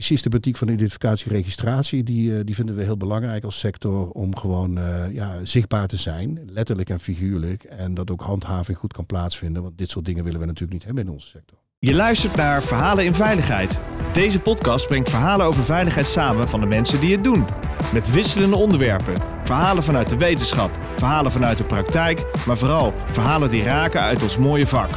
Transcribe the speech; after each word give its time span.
die 0.00 0.08
systematiek 0.08 0.56
van 0.56 0.68
identificatie 0.68 1.30
en 1.30 1.36
registratie, 1.36 2.02
die, 2.02 2.44
die 2.44 2.54
vinden 2.54 2.76
we 2.76 2.82
heel 2.82 2.96
belangrijk 2.96 3.44
als 3.44 3.58
sector 3.58 4.10
om 4.10 4.36
gewoon 4.36 4.72
ja, 5.12 5.38
zichtbaar 5.42 5.86
te 5.86 5.96
zijn, 5.96 6.40
letterlijk 6.46 6.88
en 6.88 7.00
figuurlijk. 7.00 7.62
En 7.62 7.94
dat 7.94 8.10
ook 8.10 8.20
handhaving 8.20 8.78
goed 8.78 8.92
kan 8.92 9.06
plaatsvinden, 9.06 9.62
want 9.62 9.78
dit 9.78 9.90
soort 9.90 10.04
dingen 10.04 10.24
willen 10.24 10.40
we 10.40 10.46
natuurlijk 10.46 10.72
niet 10.72 10.84
hebben 10.84 11.04
in 11.04 11.10
onze 11.10 11.26
sector. 11.26 11.58
Je 11.78 11.94
luistert 11.94 12.36
naar 12.36 12.62
Verhalen 12.62 13.04
in 13.04 13.14
Veiligheid. 13.14 13.78
Deze 14.12 14.40
podcast 14.40 14.86
brengt 14.86 15.10
verhalen 15.10 15.46
over 15.46 15.62
veiligheid 15.62 16.06
samen 16.06 16.48
van 16.48 16.60
de 16.60 16.66
mensen 16.66 17.00
die 17.00 17.12
het 17.12 17.24
doen. 17.24 17.46
Met 17.92 18.10
wisselende 18.10 18.56
onderwerpen. 18.56 19.14
Verhalen 19.44 19.82
vanuit 19.82 20.08
de 20.08 20.16
wetenschap, 20.16 20.70
verhalen 20.96 21.32
vanuit 21.32 21.58
de 21.58 21.64
praktijk, 21.64 22.24
maar 22.46 22.58
vooral 22.58 22.94
verhalen 23.10 23.50
die 23.50 23.62
raken 23.62 24.00
uit 24.00 24.22
ons 24.22 24.36
mooie 24.36 24.66
vak. 24.66 24.90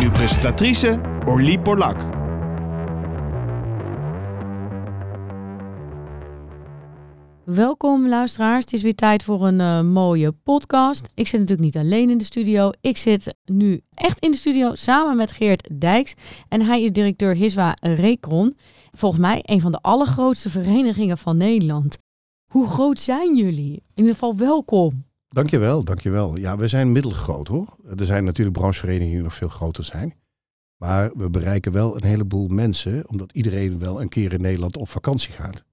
Uw 0.00 0.10
presentatrice 0.10 1.00
Orlie 1.24 1.58
Borlak. 1.58 2.17
Welkom 7.54 8.08
luisteraars, 8.08 8.64
het 8.64 8.72
is 8.72 8.82
weer 8.82 8.94
tijd 8.94 9.22
voor 9.22 9.46
een 9.46 9.60
uh, 9.60 9.80
mooie 9.80 10.32
podcast. 10.32 11.10
Ik 11.14 11.26
zit 11.26 11.40
natuurlijk 11.40 11.74
niet 11.74 11.84
alleen 11.84 12.10
in 12.10 12.18
de 12.18 12.24
studio. 12.24 12.70
Ik 12.80 12.96
zit 12.96 13.34
nu 13.44 13.80
echt 13.94 14.18
in 14.18 14.30
de 14.30 14.36
studio 14.36 14.74
samen 14.74 15.16
met 15.16 15.32
Geert 15.32 15.80
Dijks. 15.80 16.14
En 16.48 16.62
hij 16.62 16.82
is 16.82 16.92
directeur 16.92 17.34
Hiswa 17.34 17.76
Rekron. 17.80 18.56
Volgens 18.90 19.20
mij 19.20 19.40
een 19.42 19.60
van 19.60 19.72
de 19.72 19.78
allergrootste 19.80 20.50
verenigingen 20.50 21.18
van 21.18 21.36
Nederland. 21.36 21.98
Hoe 22.52 22.68
groot 22.68 23.00
zijn 23.00 23.36
jullie? 23.36 23.72
In 23.72 23.82
ieder 23.94 24.12
geval 24.12 24.36
welkom. 24.36 25.04
Dankjewel, 25.28 25.84
dankjewel. 25.84 26.36
Ja, 26.36 26.56
we 26.56 26.68
zijn 26.68 26.92
middelgroot 26.92 27.48
hoor. 27.48 27.76
Er 27.96 28.06
zijn 28.06 28.24
natuurlijk 28.24 28.58
brancheverenigingen 28.58 29.14
die 29.14 29.24
nog 29.24 29.34
veel 29.34 29.48
groter 29.48 29.84
zijn. 29.84 30.14
Maar 30.76 31.10
we 31.14 31.30
bereiken 31.30 31.72
wel 31.72 31.96
een 31.96 32.04
heleboel 32.04 32.48
mensen, 32.48 33.08
omdat 33.08 33.32
iedereen 33.32 33.78
wel 33.78 34.00
een 34.00 34.08
keer 34.08 34.32
in 34.32 34.40
Nederland 34.40 34.76
op 34.76 34.88
vakantie 34.88 35.32
gaat. 35.32 35.66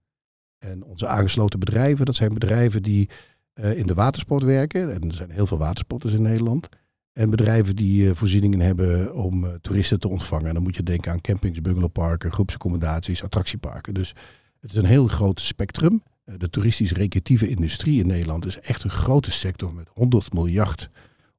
En 0.72 0.84
onze 0.84 1.08
aangesloten 1.08 1.60
bedrijven, 1.60 2.06
dat 2.06 2.16
zijn 2.16 2.34
bedrijven 2.34 2.84
die 2.84 3.10
uh, 3.56 3.78
in 3.78 3.88
de 3.88 3.94
watersport 3.94 4.44
werken. 4.44 4.94
En 4.94 5.08
er 5.08 5.14
zijn 5.14 5.32
heel 5.32 5.46
veel 5.46 5.58
watersporters 5.58 6.14
in 6.14 6.22
Nederland. 6.22 6.70
En 7.12 7.30
bedrijven 7.30 7.76
die 7.76 8.04
uh, 8.04 8.12
voorzieningen 8.14 8.60
hebben 8.60 9.14
om 9.14 9.44
uh, 9.44 9.50
toeristen 9.62 10.00
te 10.00 10.08
ontvangen. 10.08 10.48
En 10.48 10.54
dan 10.54 10.64
moet 10.64 10.76
je 10.76 10.84
denken 10.84 11.12
aan 11.12 11.22
campings, 11.22 11.62
bungalowparken, 11.62 12.32
groepsaccommodaties, 12.32 13.24
attractieparken. 13.24 13.94
Dus 13.94 14.16
het 14.60 14.72
is 14.72 14.78
een 14.78 14.86
heel 14.86 15.08
groot 15.08 15.42
spectrum. 15.42 16.04
de 16.24 16.50
toeristisch-recreatieve 16.50 17.48
industrie 17.48 18.00
in 18.00 18.08
Nederland 18.08 18.46
is 18.46 18.60
echt 18.60 18.84
een 18.84 18.90
grote 18.90 19.32
sector 19.32 19.74
met 19.74 19.88
100 19.94 20.34
miljard 20.34 20.90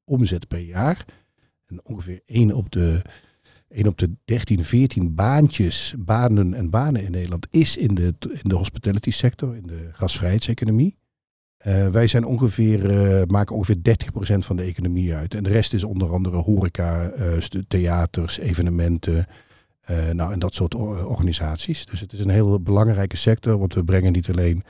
omzet 0.04 0.48
per 0.48 0.60
jaar. 0.60 1.04
En 1.66 1.80
ongeveer 1.84 2.20
1 2.26 2.52
op 2.52 2.70
de 2.70 3.02
een 3.68 3.86
op 3.86 3.98
de 3.98 4.10
13, 4.24 4.64
14 4.64 5.14
baantjes, 5.14 5.94
banen 5.98 6.54
en 6.54 6.70
banen 6.70 7.04
in 7.04 7.10
Nederland 7.10 7.46
is 7.50 7.76
in 7.76 7.94
de, 7.94 8.14
in 8.18 8.48
de 8.48 8.54
hospitality 8.54 9.10
sector, 9.10 9.56
in 9.56 9.66
de 9.66 9.88
gasvrijheidseconomie. 9.92 10.96
Uh, 11.66 11.88
wij 11.88 12.06
zijn 12.06 12.24
ongeveer, 12.24 12.90
uh, 12.90 13.22
maken 13.26 13.54
ongeveer 13.54 13.76
30% 13.76 14.38
van 14.38 14.56
de 14.56 14.62
economie 14.62 15.14
uit. 15.14 15.34
En 15.34 15.42
de 15.42 15.50
rest 15.50 15.72
is 15.72 15.84
onder 15.84 16.12
andere 16.12 16.36
horeca, 16.36 17.12
uh, 17.18 17.36
theaters, 17.68 18.38
evenementen. 18.38 19.26
nou, 20.12 20.32
en 20.32 20.38
dat 20.38 20.54
soort 20.54 20.74
organisaties. 20.74 21.86
Dus 21.86 22.00
het 22.00 22.12
is 22.12 22.20
een 22.20 22.28
heel 22.28 22.60
belangrijke 22.60 23.16
sector, 23.16 23.58
want 23.58 23.74
we 23.74 23.84
brengen 23.84 24.12
niet 24.12 24.30
alleen 24.30 24.62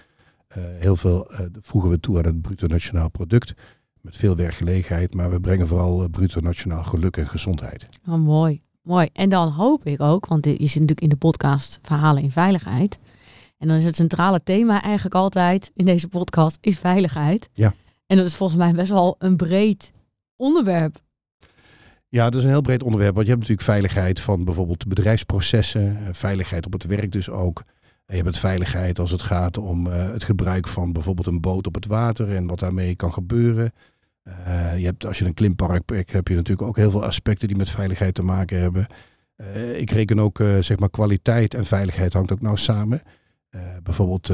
heel 0.54 0.96
veel, 0.96 1.30
voegen 1.60 1.90
we 1.90 2.00
toe 2.00 2.18
aan 2.18 2.24
het 2.24 2.42
bruto 2.42 2.66
nationaal 2.66 3.10
product. 3.10 3.54
Met 4.00 4.16
veel 4.16 4.36
werkgelegenheid, 4.36 5.14
maar 5.14 5.30
we 5.30 5.40
brengen 5.40 5.68
vooral 5.68 6.08
bruto 6.08 6.40
nationaal 6.40 6.84
geluk 6.84 7.16
en 7.16 7.28
gezondheid. 7.28 7.88
Oh, 8.08 8.14
mooi. 8.14 8.62
Mooi. 8.86 9.08
En 9.12 9.28
dan 9.28 9.48
hoop 9.48 9.86
ik 9.86 10.00
ook, 10.00 10.26
want 10.26 10.44
je 10.44 10.52
zit 10.52 10.60
natuurlijk 10.60 11.00
in 11.00 11.08
de 11.08 11.16
podcast 11.16 11.78
Verhalen 11.82 12.22
in 12.22 12.30
Veiligheid. 12.30 12.98
En 13.58 13.68
dan 13.68 13.76
is 13.76 13.84
het 13.84 13.96
centrale 13.96 14.42
thema 14.42 14.82
eigenlijk 14.82 15.14
altijd 15.14 15.70
in 15.74 15.84
deze 15.84 16.08
podcast 16.08 16.58
is 16.60 16.78
veiligheid. 16.78 17.48
Ja. 17.52 17.74
En 18.06 18.16
dat 18.16 18.26
is 18.26 18.34
volgens 18.34 18.58
mij 18.58 18.72
best 18.72 18.90
wel 18.90 19.16
een 19.18 19.36
breed 19.36 19.92
onderwerp. 20.36 21.00
Ja, 22.08 22.24
dat 22.24 22.34
is 22.34 22.42
een 22.42 22.50
heel 22.50 22.60
breed 22.60 22.82
onderwerp. 22.82 23.14
Want 23.14 23.26
je 23.26 23.32
hebt 23.32 23.48
natuurlijk 23.48 23.70
veiligheid 23.70 24.20
van 24.20 24.44
bijvoorbeeld 24.44 24.86
bedrijfsprocessen, 24.86 25.96
eh, 25.96 26.08
veiligheid 26.12 26.66
op 26.66 26.72
het 26.72 26.86
werk 26.86 27.12
dus 27.12 27.30
ook. 27.30 27.62
En 28.06 28.16
je 28.16 28.22
hebt 28.22 28.38
veiligheid 28.38 28.98
als 28.98 29.10
het 29.10 29.22
gaat 29.22 29.58
om 29.58 29.86
uh, 29.86 30.10
het 30.10 30.24
gebruik 30.24 30.68
van 30.68 30.92
bijvoorbeeld 30.92 31.26
een 31.26 31.40
boot 31.40 31.66
op 31.66 31.74
het 31.74 31.86
water 31.86 32.34
en 32.34 32.46
wat 32.46 32.58
daarmee 32.58 32.94
kan 32.94 33.12
gebeuren. 33.12 33.72
Uh, 34.28 34.78
je 34.78 34.84
hebt, 34.84 35.06
als 35.06 35.18
je 35.18 35.24
een 35.24 35.34
klimpark 35.34 35.82
hebt, 35.90 36.12
heb 36.12 36.28
je 36.28 36.34
natuurlijk 36.34 36.68
ook 36.68 36.76
heel 36.76 36.90
veel 36.90 37.04
aspecten 37.04 37.48
die 37.48 37.56
met 37.56 37.70
veiligheid 37.70 38.14
te 38.14 38.22
maken 38.22 38.60
hebben. 38.60 38.86
Uh, 39.36 39.80
ik 39.80 39.90
reken 39.90 40.20
ook, 40.20 40.38
uh, 40.38 40.58
zeg 40.58 40.78
maar, 40.78 40.90
kwaliteit 40.90 41.54
en 41.54 41.64
veiligheid 41.64 42.12
hangt 42.12 42.32
ook 42.32 42.40
nou 42.40 42.56
samen. 42.56 43.02
bijvoorbeeld 43.82 44.30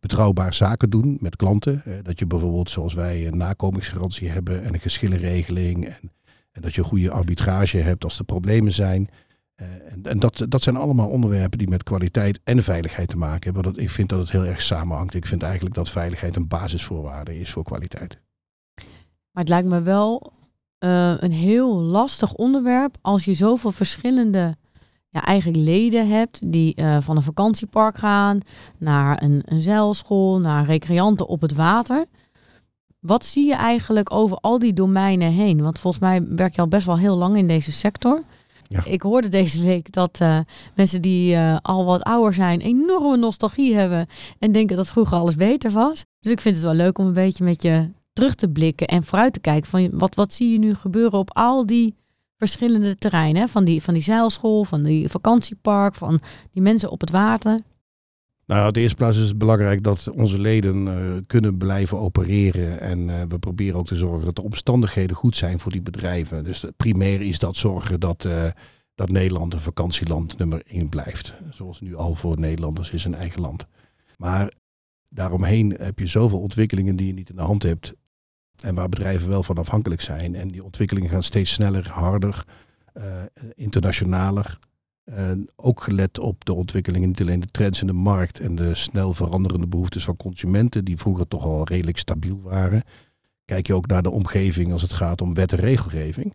betrouwbaar 0.00 0.54
zaken 0.54 0.90
doen 0.90 1.16
met 1.20 1.36
klanten. 1.36 1.82
dat 2.02 2.18
je 2.18 2.26
bijvoorbeeld, 2.26 2.70
zoals 2.70 2.94
wij, 2.94 3.26
een 3.26 3.36
nakomingsgarantie 3.36 4.30
hebben 4.30 4.62
en 4.62 4.74
een 4.74 4.80
geschillenregeling. 4.80 5.86
En, 5.86 6.12
en 6.52 6.62
dat 6.62 6.74
je 6.74 6.82
goede 6.82 7.10
arbitrage 7.10 7.78
hebt 7.78 8.04
als 8.04 8.18
er 8.18 8.24
problemen 8.24 8.72
zijn. 8.72 9.08
en, 9.54 10.02
en 10.02 10.18
dat, 10.18 10.46
dat 10.48 10.62
zijn 10.62 10.76
allemaal 10.76 11.08
onderwerpen 11.08 11.58
die 11.58 11.68
met 11.68 11.82
kwaliteit 11.82 12.40
en 12.44 12.62
veiligheid 12.62 13.08
te 13.08 13.16
maken 13.16 13.44
hebben. 13.44 13.72
Dat, 13.72 13.82
ik 13.82 13.90
vind 13.90 14.08
dat 14.08 14.18
het 14.18 14.30
heel 14.30 14.44
erg 14.44 14.62
samenhangt. 14.62 15.14
Ik 15.14 15.26
vind 15.26 15.42
eigenlijk 15.42 15.74
dat 15.74 15.90
veiligheid 15.90 16.36
een 16.36 16.48
basisvoorwaarde 16.48 17.38
is 17.40 17.50
voor 17.50 17.64
kwaliteit. 17.64 18.18
Maar 19.38 19.46
het 19.46 19.56
lijkt 19.56 19.68
me 19.68 19.82
wel 19.82 20.32
uh, 20.84 21.14
een 21.18 21.32
heel 21.32 21.74
lastig 21.74 22.34
onderwerp 22.34 22.96
als 23.00 23.24
je 23.24 23.34
zoveel 23.34 23.72
verschillende 23.72 24.56
ja, 25.08 25.24
eigenlijk 25.24 25.64
leden 25.64 26.08
hebt 26.08 26.52
die 26.52 26.80
uh, 26.80 26.96
van 27.00 27.16
een 27.16 27.22
vakantiepark 27.22 27.98
gaan 27.98 28.40
naar 28.78 29.22
een, 29.22 29.42
een 29.44 29.60
zeilschool, 29.60 30.38
naar 30.38 30.64
recreanten 30.64 31.26
op 31.26 31.40
het 31.40 31.54
water. 31.54 32.06
Wat 33.00 33.24
zie 33.24 33.46
je 33.46 33.54
eigenlijk 33.54 34.12
over 34.12 34.36
al 34.36 34.58
die 34.58 34.72
domeinen 34.72 35.32
heen? 35.32 35.62
Want 35.62 35.78
volgens 35.78 36.02
mij 36.02 36.22
werk 36.28 36.54
je 36.54 36.60
al 36.60 36.68
best 36.68 36.86
wel 36.86 36.98
heel 36.98 37.16
lang 37.16 37.36
in 37.36 37.46
deze 37.46 37.72
sector. 37.72 38.22
Ja. 38.68 38.84
Ik 38.84 39.02
hoorde 39.02 39.28
deze 39.28 39.64
week 39.64 39.92
dat 39.92 40.18
uh, 40.22 40.38
mensen 40.74 41.02
die 41.02 41.34
uh, 41.34 41.56
al 41.62 41.84
wat 41.84 42.02
ouder 42.02 42.34
zijn 42.34 42.60
enorme 42.60 43.16
nostalgie 43.16 43.74
hebben 43.74 44.06
en 44.38 44.52
denken 44.52 44.76
dat 44.76 44.88
vroeger 44.88 45.18
alles 45.18 45.36
beter 45.36 45.70
was. 45.70 46.04
Dus 46.20 46.32
ik 46.32 46.40
vind 46.40 46.54
het 46.56 46.64
wel 46.64 46.74
leuk 46.74 46.98
om 46.98 47.06
een 47.06 47.12
beetje 47.12 47.44
met 47.44 47.62
je 47.62 47.88
terug 48.18 48.34
te 48.34 48.48
blikken 48.48 48.86
en 48.86 49.02
vooruit 49.02 49.32
te 49.32 49.40
kijken 49.40 49.70
van 49.70 49.90
wat, 49.92 50.14
wat 50.14 50.32
zie 50.32 50.52
je 50.52 50.58
nu 50.58 50.74
gebeuren 50.74 51.18
op 51.18 51.36
al 51.36 51.66
die 51.66 51.94
verschillende 52.36 52.96
terreinen. 52.96 53.48
Van 53.48 53.64
die, 53.64 53.82
van 53.82 53.94
die 53.94 54.02
zeilschool, 54.02 54.64
van 54.64 54.82
die 54.82 55.08
vakantiepark, 55.08 55.94
van 55.94 56.20
die 56.52 56.62
mensen 56.62 56.90
op 56.90 57.00
het 57.00 57.10
water. 57.10 57.60
Nou, 58.46 58.68
op 58.68 58.74
de 58.74 58.80
eerste 58.80 58.96
plaats 58.96 59.16
is 59.16 59.28
het 59.28 59.38
belangrijk 59.38 59.82
dat 59.82 60.10
onze 60.14 60.38
leden 60.40 60.86
uh, 60.86 61.16
kunnen 61.26 61.56
blijven 61.56 61.98
opereren. 61.98 62.80
En 62.80 63.08
uh, 63.08 63.22
we 63.28 63.38
proberen 63.38 63.78
ook 63.78 63.86
te 63.86 63.96
zorgen 63.96 64.24
dat 64.24 64.36
de 64.36 64.42
omstandigheden 64.42 65.16
goed 65.16 65.36
zijn 65.36 65.58
voor 65.58 65.72
die 65.72 65.82
bedrijven. 65.82 66.44
Dus 66.44 66.64
primair 66.76 67.20
is 67.20 67.38
dat 67.38 67.56
zorgen 67.56 68.00
dat, 68.00 68.24
uh, 68.24 68.44
dat 68.94 69.08
Nederland 69.08 69.54
een 69.54 69.60
vakantieland 69.60 70.38
nummer 70.38 70.62
één 70.66 70.88
blijft. 70.88 71.34
Zoals 71.50 71.80
nu 71.80 71.94
al 71.96 72.14
voor 72.14 72.38
Nederlanders 72.38 72.90
is 72.90 73.04
een 73.04 73.14
eigen 73.14 73.40
land. 73.40 73.66
Maar 74.16 74.52
daaromheen 75.08 75.76
heb 75.78 75.98
je 75.98 76.06
zoveel 76.06 76.40
ontwikkelingen 76.40 76.96
die 76.96 77.06
je 77.06 77.12
niet 77.12 77.30
in 77.30 77.36
de 77.36 77.42
hand 77.42 77.62
hebt. 77.62 77.94
En 78.62 78.74
waar 78.74 78.88
bedrijven 78.88 79.28
wel 79.28 79.42
van 79.42 79.58
afhankelijk 79.58 80.00
zijn. 80.00 80.34
En 80.34 80.48
die 80.48 80.64
ontwikkelingen 80.64 81.10
gaan 81.10 81.22
steeds 81.22 81.52
sneller, 81.52 81.88
harder, 81.88 82.44
uh, 82.96 83.04
internationaler. 83.54 84.58
Ook 85.56 85.82
gelet 85.82 86.18
op 86.18 86.44
de 86.44 86.52
ontwikkelingen, 86.52 87.08
niet 87.08 87.20
alleen 87.20 87.40
de 87.40 87.50
trends 87.50 87.80
in 87.80 87.86
de 87.86 87.92
markt 87.92 88.40
en 88.40 88.54
de 88.54 88.74
snel 88.74 89.14
veranderende 89.14 89.66
behoeftes 89.66 90.04
van 90.04 90.16
consumenten, 90.16 90.84
die 90.84 90.96
vroeger 90.96 91.28
toch 91.28 91.44
al 91.44 91.64
redelijk 91.64 91.98
stabiel 91.98 92.40
waren. 92.42 92.82
Kijk 93.44 93.66
je 93.66 93.74
ook 93.74 93.86
naar 93.86 94.02
de 94.02 94.10
omgeving 94.10 94.72
als 94.72 94.82
het 94.82 94.92
gaat 94.92 95.20
om 95.20 95.34
wet 95.34 95.52
en 95.52 95.58
regelgeving. 95.58 96.34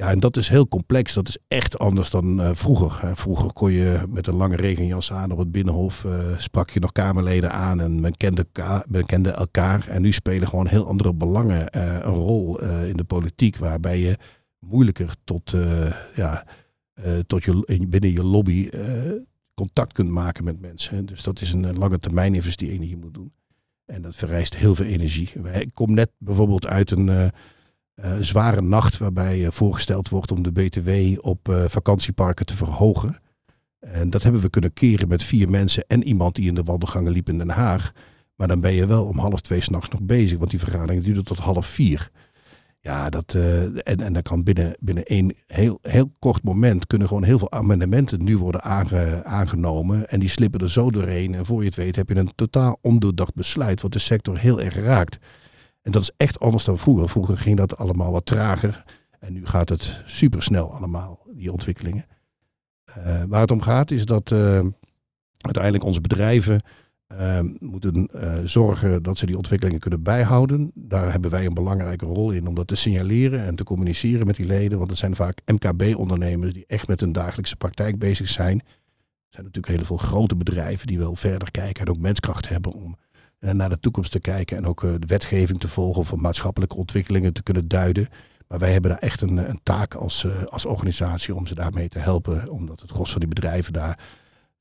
Ja, 0.00 0.10
en 0.10 0.20
dat 0.20 0.36
is 0.36 0.48
heel 0.48 0.68
complex. 0.68 1.14
Dat 1.14 1.28
is 1.28 1.38
echt 1.48 1.78
anders 1.78 2.10
dan 2.10 2.40
uh, 2.40 2.50
vroeger. 2.52 3.16
Vroeger 3.16 3.52
kon 3.52 3.72
je 3.72 4.02
met 4.08 4.26
een 4.26 4.34
lange 4.34 4.56
regenjas 4.56 5.12
aan 5.12 5.30
op 5.30 5.38
het 5.38 5.52
binnenhof, 5.52 6.04
uh, 6.04 6.12
sprak 6.36 6.70
je 6.70 6.80
nog 6.80 6.92
Kamerleden 6.92 7.52
aan 7.52 7.80
en 7.80 8.00
men 8.00 8.16
kende, 8.16 8.46
men 8.88 9.06
kende 9.06 9.30
elkaar. 9.30 9.88
En 9.88 10.02
nu 10.02 10.12
spelen 10.12 10.48
gewoon 10.48 10.66
heel 10.66 10.86
andere 10.86 11.14
belangen 11.14 11.68
uh, 11.76 11.94
een 11.94 12.14
rol 12.14 12.60
in 12.62 12.96
de 12.96 13.04
politiek, 13.04 13.56
waarbij 13.56 13.98
je 13.98 14.16
moeilijker 14.58 15.14
tot, 15.24 15.54
ja, 16.14 16.46
tot 17.26 17.44
je, 17.44 17.86
binnen 17.88 18.12
je 18.12 18.24
lobby 18.24 18.70
contact 19.54 19.92
kunt 19.92 20.10
maken 20.10 20.44
met 20.44 20.60
mensen. 20.60 21.06
Dus 21.06 21.22
dat 21.22 21.40
is 21.40 21.52
een 21.52 21.78
lange 21.78 21.98
termijn 21.98 22.34
investering 22.34 22.80
die 22.80 22.90
je 22.90 22.96
moet 22.96 23.14
doen. 23.14 23.32
En 23.86 24.02
dat 24.02 24.16
vereist 24.16 24.56
heel 24.56 24.74
veel 24.74 24.86
energie. 24.86 25.30
Ik 25.52 25.70
kom 25.74 25.94
net 25.94 26.10
bijvoorbeeld 26.18 26.66
uit 26.66 26.90
een 26.90 27.32
zware 28.20 28.62
nacht 28.62 28.98
waarbij 28.98 29.38
uh, 29.38 29.50
voorgesteld 29.50 30.08
wordt 30.08 30.32
om 30.32 30.42
de 30.42 30.52
BTW 30.52 30.90
op 31.26 31.48
uh, 31.48 31.64
vakantieparken 31.68 32.46
te 32.46 32.56
verhogen. 32.56 33.18
En 33.80 34.10
dat 34.10 34.22
hebben 34.22 34.40
we 34.40 34.50
kunnen 34.50 34.72
keren 34.72 35.08
met 35.08 35.22
vier 35.22 35.50
mensen 35.50 35.84
en 35.86 36.02
iemand 36.02 36.34
die 36.34 36.48
in 36.48 36.54
de 36.54 36.62
wandelgangen 36.62 37.12
liep 37.12 37.28
in 37.28 37.38
Den 37.38 37.48
Haag. 37.48 37.92
Maar 38.34 38.48
dan 38.48 38.60
ben 38.60 38.72
je 38.72 38.86
wel 38.86 39.04
om 39.04 39.18
half 39.18 39.40
twee 39.40 39.60
s'nachts 39.60 39.88
nog 39.88 40.02
bezig, 40.02 40.38
want 40.38 40.50
die 40.50 40.58
vergadering 40.58 41.04
duurde 41.04 41.22
tot 41.22 41.38
half 41.38 41.66
vier. 41.66 42.10
Ja, 42.82 43.10
dat, 43.10 43.34
en, 43.34 44.00
en 44.00 44.12
dan 44.12 44.22
kan 44.22 44.42
binnen, 44.42 44.76
binnen 44.80 45.04
één 45.04 45.34
heel, 45.46 45.78
heel 45.82 46.12
kort 46.18 46.42
moment 46.42 46.86
kunnen 46.86 47.08
gewoon 47.08 47.24
heel 47.24 47.38
veel 47.38 47.52
amendementen 47.52 48.24
nu 48.24 48.38
worden 48.38 48.62
aange, 48.62 49.24
aangenomen. 49.24 50.08
En 50.08 50.20
die 50.20 50.28
slippen 50.28 50.60
er 50.60 50.70
zo 50.70 50.90
doorheen. 50.90 51.34
En 51.34 51.46
voor 51.46 51.60
je 51.60 51.66
het 51.66 51.76
weet 51.76 51.96
heb 51.96 52.08
je 52.08 52.16
een 52.16 52.34
totaal 52.34 52.78
ondoordacht 52.80 53.34
besluit 53.34 53.82
wat 53.82 53.92
de 53.92 53.98
sector 53.98 54.38
heel 54.38 54.60
erg 54.60 54.74
raakt. 54.74 55.18
En 55.82 55.92
dat 55.92 56.02
is 56.02 56.10
echt 56.16 56.40
anders 56.40 56.64
dan 56.64 56.78
vroeger. 56.78 57.08
Vroeger 57.08 57.38
ging 57.38 57.56
dat 57.56 57.76
allemaal 57.76 58.12
wat 58.12 58.26
trager. 58.26 58.84
En 59.18 59.32
nu 59.32 59.46
gaat 59.46 59.68
het 59.68 60.02
supersnel 60.06 60.74
allemaal, 60.74 61.26
die 61.32 61.52
ontwikkelingen. 61.52 62.06
Uh, 62.98 63.22
waar 63.28 63.40
het 63.40 63.50
om 63.50 63.60
gaat 63.60 63.90
is 63.90 64.04
dat 64.04 64.30
uh, 64.30 64.60
uiteindelijk 65.38 65.84
onze 65.84 66.00
bedrijven 66.00 66.60
uh, 67.12 67.40
moeten 67.58 68.08
zorgen 68.44 69.02
dat 69.02 69.18
ze 69.18 69.26
die 69.26 69.36
ontwikkelingen 69.36 69.80
kunnen 69.80 70.02
bijhouden. 70.02 70.70
Daar 70.74 71.10
hebben 71.12 71.30
wij 71.30 71.46
een 71.46 71.54
belangrijke 71.54 72.04
rol 72.04 72.30
in 72.30 72.46
om 72.46 72.54
dat 72.54 72.66
te 72.66 72.74
signaleren 72.74 73.44
en 73.44 73.56
te 73.56 73.64
communiceren 73.64 74.26
met 74.26 74.36
die 74.36 74.46
leden. 74.46 74.78
Want 74.78 74.90
het 74.90 74.98
zijn 74.98 75.16
vaak 75.16 75.40
MKB-ondernemers 75.46 76.52
die 76.52 76.64
echt 76.66 76.88
met 76.88 77.00
hun 77.00 77.12
dagelijkse 77.12 77.56
praktijk 77.56 77.98
bezig 77.98 78.28
zijn. 78.28 78.58
Er 78.58 79.36
zijn 79.36 79.44
natuurlijk 79.44 79.76
heel 79.76 79.84
veel 79.84 79.96
grote 79.96 80.36
bedrijven 80.36 80.86
die 80.86 80.98
wel 80.98 81.14
verder 81.14 81.50
kijken 81.50 81.84
en 81.86 81.90
ook 81.90 81.98
menskracht 81.98 82.48
hebben 82.48 82.72
om 82.72 82.96
naar 83.40 83.68
de 83.68 83.78
toekomst 83.78 84.10
te 84.10 84.20
kijken 84.20 84.56
en 84.56 84.66
ook 84.66 84.80
de 84.80 85.06
wetgeving 85.06 85.60
te 85.60 85.68
volgen 85.68 86.00
of 86.00 86.14
maatschappelijke 86.14 86.76
ontwikkelingen 86.76 87.32
te 87.32 87.42
kunnen 87.42 87.68
duiden. 87.68 88.08
Maar 88.48 88.58
wij 88.58 88.72
hebben 88.72 88.90
daar 88.90 89.00
echt 89.00 89.20
een, 89.20 89.36
een 89.36 89.60
taak 89.62 89.94
als, 89.94 90.26
als 90.46 90.64
organisatie 90.64 91.34
om 91.34 91.46
ze 91.46 91.54
daarmee 91.54 91.88
te 91.88 91.98
helpen. 91.98 92.48
Omdat 92.48 92.80
het 92.80 92.90
gros 92.90 93.10
van 93.10 93.20
die 93.20 93.28
bedrijven 93.28 93.72
daar 93.72 93.98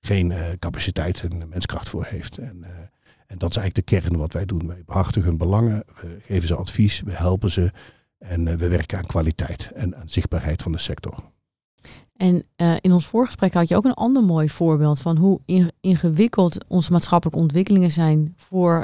geen 0.01 0.33
capaciteit 0.59 1.21
en 1.21 1.49
menskracht 1.49 1.89
voor 1.89 2.05
heeft. 2.05 2.37
En, 2.37 2.65
en 3.27 3.37
dat 3.37 3.49
is 3.49 3.57
eigenlijk 3.57 3.75
de 3.75 3.99
kern 3.99 4.17
wat 4.17 4.33
wij 4.33 4.45
doen. 4.45 4.67
Wij 4.67 4.83
behartigen 4.85 5.29
hun 5.29 5.37
belangen, 5.37 5.83
we 6.01 6.17
geven 6.25 6.47
ze 6.47 6.55
advies, 6.55 7.01
we 7.01 7.11
helpen 7.11 7.49
ze. 7.49 7.71
En 8.19 8.57
we 8.57 8.67
werken 8.67 8.97
aan 8.97 9.05
kwaliteit 9.05 9.71
en 9.73 9.95
aan 9.95 10.09
zichtbaarheid 10.09 10.61
van 10.61 10.71
de 10.71 10.77
sector. 10.77 11.28
En 12.19 12.43
in 12.81 12.93
ons 12.93 13.05
voorgesprek 13.05 13.53
had 13.53 13.67
je 13.67 13.75
ook 13.75 13.85
een 13.85 13.93
ander 13.93 14.23
mooi 14.23 14.49
voorbeeld 14.49 14.99
van 14.99 15.17
hoe 15.17 15.39
ingewikkeld 15.81 16.65
onze 16.67 16.91
maatschappelijke 16.91 17.41
ontwikkelingen 17.41 17.91
zijn 17.91 18.33
voor 18.37 18.81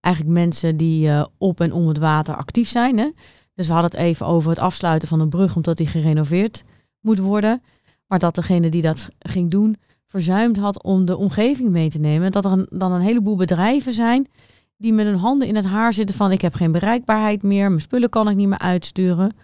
eigenlijk 0.00 0.34
mensen 0.34 0.76
die 0.76 1.10
op 1.38 1.60
en 1.60 1.72
om 1.72 1.88
het 1.88 1.98
water 1.98 2.36
actief 2.36 2.68
zijn. 2.68 2.98
Hè? 2.98 3.10
Dus 3.54 3.66
we 3.66 3.72
hadden 3.72 3.90
het 3.90 4.00
even 4.00 4.26
over 4.26 4.50
het 4.50 4.58
afsluiten 4.58 5.08
van 5.08 5.20
een 5.20 5.28
brug 5.28 5.56
omdat 5.56 5.76
die 5.76 5.86
gerenoveerd 5.86 6.64
moet 7.00 7.18
worden. 7.18 7.62
Maar 8.06 8.18
dat 8.18 8.34
degene 8.34 8.68
die 8.68 8.82
dat 8.82 9.08
ging 9.18 9.50
doen 9.50 9.76
verzuimd 10.06 10.56
had 10.56 10.82
om 10.82 11.04
de 11.04 11.16
omgeving 11.16 11.70
mee 11.70 11.90
te 11.90 11.98
nemen. 11.98 12.32
Dat 12.32 12.44
er 12.44 12.66
dan 12.70 12.92
een 12.92 13.00
heleboel 13.00 13.36
bedrijven 13.36 13.92
zijn 13.92 14.26
die 14.76 14.92
met 14.92 15.06
hun 15.06 15.16
handen 15.16 15.48
in 15.48 15.56
het 15.56 15.66
haar 15.66 15.92
zitten 15.92 16.16
van 16.16 16.32
ik 16.32 16.40
heb 16.40 16.54
geen 16.54 16.72
bereikbaarheid 16.72 17.42
meer, 17.42 17.68
mijn 17.68 17.80
spullen 17.80 18.08
kan 18.08 18.28
ik 18.28 18.36
niet 18.36 18.48
meer 18.48 18.58
uitsturen. 18.58 19.36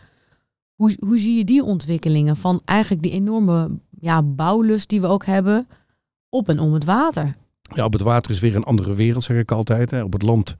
Hoe, 0.74 0.96
hoe 0.98 1.18
zie 1.18 1.36
je 1.36 1.44
die 1.44 1.64
ontwikkelingen 1.64 2.36
van 2.36 2.60
eigenlijk 2.64 3.02
die 3.02 3.12
enorme 3.12 3.70
ja, 3.90 4.22
bouwlust 4.22 4.88
die 4.88 5.00
we 5.00 5.06
ook 5.06 5.24
hebben 5.24 5.68
op 6.28 6.48
en 6.48 6.58
om 6.58 6.72
het 6.74 6.84
water? 6.84 7.34
Ja, 7.60 7.84
op 7.84 7.92
het 7.92 8.02
water 8.02 8.30
is 8.30 8.40
weer 8.40 8.56
een 8.56 8.64
andere 8.64 8.94
wereld, 8.94 9.22
zeg 9.22 9.38
ik 9.38 9.52
altijd. 9.52 9.90
Hè. 9.90 10.02
Op 10.02 10.12
het 10.12 10.22
land 10.22 10.56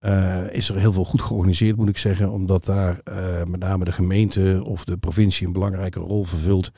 uh, 0.00 0.52
is 0.52 0.68
er 0.68 0.76
heel 0.76 0.92
veel 0.92 1.04
goed 1.04 1.22
georganiseerd, 1.22 1.76
moet 1.76 1.88
ik 1.88 1.98
zeggen, 1.98 2.30
omdat 2.30 2.64
daar 2.64 3.00
uh, 3.08 3.16
met 3.44 3.60
name 3.60 3.84
de 3.84 3.92
gemeente 3.92 4.62
of 4.64 4.84
de 4.84 4.96
provincie 4.96 5.46
een 5.46 5.52
belangrijke 5.52 5.98
rol 6.00 6.24
vervult. 6.24 6.70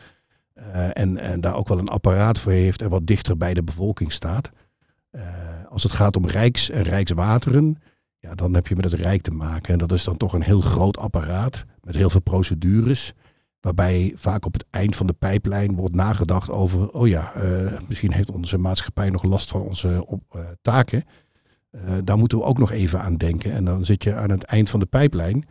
Uh, 0.57 0.99
en, 0.99 1.17
en 1.17 1.41
daar 1.41 1.55
ook 1.55 1.69
wel 1.69 1.79
een 1.79 1.89
apparaat 1.89 2.39
voor 2.39 2.53
heeft 2.53 2.83
en 2.83 2.91
wat 2.91 3.07
dichter 3.07 3.37
bij 3.37 3.55
de 3.55 3.63
bevolking 3.63 4.13
staat. 4.13 4.51
als 5.69 5.83
het 5.83 5.93
gaat 5.93 6.17
om 6.17 6.27
rijks- 6.27 6.71
en 6.71 6.83
rijkswateren, 6.83 7.83
ja, 8.19 8.35
dan 8.35 8.55
heb 8.55 8.67
je 8.67 8.77
met 8.77 8.85
het 8.85 8.95
Rijk 8.95 9.23
te 9.23 9.31
maken. 9.31 9.73
En 9.73 9.79
dat 9.79 9.93
is 9.93 10.05
dan 10.05 10.17
toch 10.17 10.33
een 10.33 10.43
heel 10.43 10.61
groot 10.61 10.99
apparaat 10.99 11.65
met 11.83 11.95
heel 11.95 12.11
veel 12.11 12.21
procedures. 12.21 13.13
Waarbij 13.61 14.13
vaak 14.17 14.45
op 14.45 14.53
het 14.53 14.65
eind 14.71 14.97
van 14.97 15.07
de 15.07 15.13
pijplijn 15.13 15.77
wordt 15.77 15.95
nagedacht 15.95 16.51
over, 16.51 16.91
oh 16.91 17.09
ja, 17.09 17.33
misschien 17.89 18.13
heeft 18.13 18.31
onze 18.31 18.59
maatschappij 18.59 19.11
nog 19.11 19.23
last 19.23 19.51
van 19.51 19.61
onze 19.61 20.07
op, 20.07 20.47
taken. 20.63 21.05
Uh, 21.73 21.81
daar 22.05 22.19
moeten 22.19 22.39
we 22.39 22.45
ook 22.45 22.59
nog 22.59 22.71
even 22.71 23.03
aan 23.03 23.17
denken. 23.17 23.53
En 23.53 23.65
dan 23.65 23.85
zit 23.85 24.03
je 24.03 24.15
aan 24.15 24.31
het 24.31 24.43
eind 24.43 24.71
van 24.71 24.81
de 24.81 24.87
pijplijn. 24.87 25.45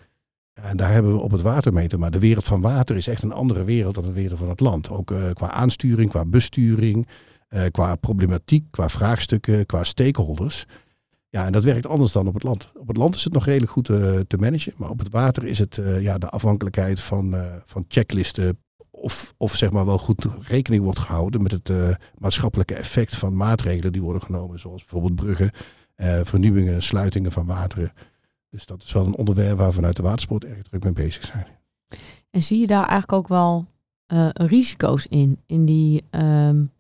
En 0.54 0.78
daar 0.78 0.92
hebben 0.92 1.14
we 1.14 1.20
op 1.20 1.32
het 1.32 1.42
water 1.42 1.74
mee 1.74 1.88
te 1.88 1.98
Maar 1.98 2.12
de 2.12 2.20
wereld 2.20 2.46
van 2.46 2.62
water 2.62 2.96
is 2.96 3.08
echt 3.08 3.24
een 3.24 3.32
andere 3.32 3.64
wereld 3.64 3.96
dan 3.96 4.04
de 4.04 4.12
wereld 4.12 4.40
van 4.40 4.50
het 4.50 4.60
land. 4.60 4.90
Ook 4.90 5.14
qua 5.34 5.52
aansturing, 5.52 6.10
qua 6.10 6.26
besturing, 6.26 7.08
qua 7.72 7.96
problematiek, 7.96 8.66
qua 8.72 8.90
vraagstukken, 8.90 9.66
qua 9.66 9.84
stakeholders. 9.84 10.66
Ja, 11.32 11.46
en 11.46 11.52
dat 11.52 11.64
werkt 11.64 11.88
anders 11.88 12.12
dan 12.12 12.28
op 12.28 12.34
het 12.34 12.44
land. 12.44 12.72
Op 12.76 12.88
het 12.88 12.98
land 12.98 13.16
is 13.16 13.24
het 13.24 13.34
nog 13.34 13.46
redelijk 13.46 13.72
goed 13.72 13.86
te 13.86 14.38
managen. 14.40 14.74
Maar 14.78 14.90
op 14.90 15.00
het 15.00 15.10
water 15.10 15.44
is 15.44 15.60
het 15.60 15.82
ja, 16.00 16.18
de 16.18 16.30
afhankelijkheid 16.30 17.00
van, 17.00 17.36
van 17.66 17.86
checklisten. 17.88 18.58
Of, 18.90 19.34
of 19.38 19.56
zeg 19.56 19.72
maar 19.72 19.86
wel 19.86 19.98
goed 19.98 20.28
rekening 20.42 20.84
wordt 20.84 21.00
gehouden 21.00 21.42
met 21.42 21.52
het 21.52 21.72
maatschappelijke 22.18 22.76
effect 22.76 23.16
van 23.16 23.36
maatregelen 23.36 23.92
die 23.92 24.02
worden 24.02 24.22
genomen. 24.22 24.60
Zoals 24.60 24.82
bijvoorbeeld 24.82 25.16
bruggen 25.16 25.52
vernieuwingen, 26.24 26.84
sluitingen 26.84 27.32
van 27.32 27.46
wateren. 27.46 27.94
Dus 28.50 28.66
dat 28.66 28.84
is 28.84 28.92
wel 28.92 29.06
een 29.06 29.16
onderwerp 29.16 29.58
waar 29.58 29.74
vanuit 29.74 29.96
de 29.96 30.04
watersport 30.04 30.46
erg 30.46 30.62
druk 30.62 30.84
mee 30.84 30.94
bezig 30.94 31.26
zijn. 31.26 31.48
En 32.30 32.42
zie 32.42 32.60
je 32.60 32.68
daar 32.68 32.88
eigenlijk 32.88 33.14
ook 33.14 33.28
wel 33.28 33.66
risico's 34.34 35.06
in, 35.06 35.40
in 35.46 35.66
die, 35.66 36.04
um, 36.12 36.72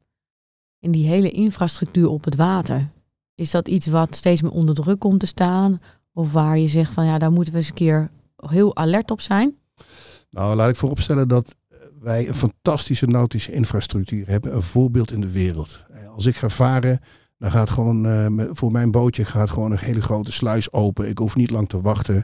in 0.80 0.92
die 0.92 1.08
hele 1.08 1.32
infrastructuur 1.32 2.10
op 2.10 2.24
het 2.24 2.36
water? 2.36 2.90
Is 3.36 3.52
dat 3.52 3.68
iets 3.68 3.88
wat 3.88 4.16
steeds 4.16 4.42
meer 4.42 4.52
onder 4.52 4.76
druk 4.76 5.00
komt 5.00 5.20
te 5.20 5.26
staan? 5.26 5.82
Of 6.14 6.32
waar 6.32 6.58
je 6.58 6.68
zegt 6.68 6.94
van 6.94 7.06
ja, 7.06 7.18
daar 7.18 7.32
moeten 7.32 7.54
we 7.54 7.60
eens 7.60 7.68
een 7.68 7.74
keer 7.74 8.10
heel 8.36 8.76
alert 8.76 9.12
op 9.12 9.22
zijn? 9.22 9.56
Nou, 10.30 10.56
laat 10.56 10.70
ik 10.70 10.76
vooropstellen 10.76 11.28
dat 11.28 11.56
wij 12.00 12.28
een 12.28 12.36
fantastische 12.36 13.06
nautische 13.06 13.52
infrastructuur 13.52 14.28
hebben. 14.28 14.56
Een 14.56 14.62
voorbeeld 14.62 15.12
in 15.12 15.22
de 15.22 15.32
wereld. 15.32 15.86
Als 16.16 16.26
ik 16.26 16.36
ga 16.36 16.50
varen, 16.50 17.00
dan 17.38 17.52
gaat 17.52 17.70
gewoon, 17.70 18.06
uh, 18.06 18.50
voor 18.52 18.72
mijn 18.72 18.92
bootje 18.92 19.26
gaat 19.26 19.50
gewoon 19.50 19.72
een 19.72 19.78
hele 19.78 20.02
grote 20.02 20.32
sluis 20.32 20.72
open. 20.72 21.10
Ik 21.10 21.18
hoef 21.18 21.36
niet 21.36 21.50
lang 21.50 21.70
te 21.70 21.82
wachten. 21.82 22.24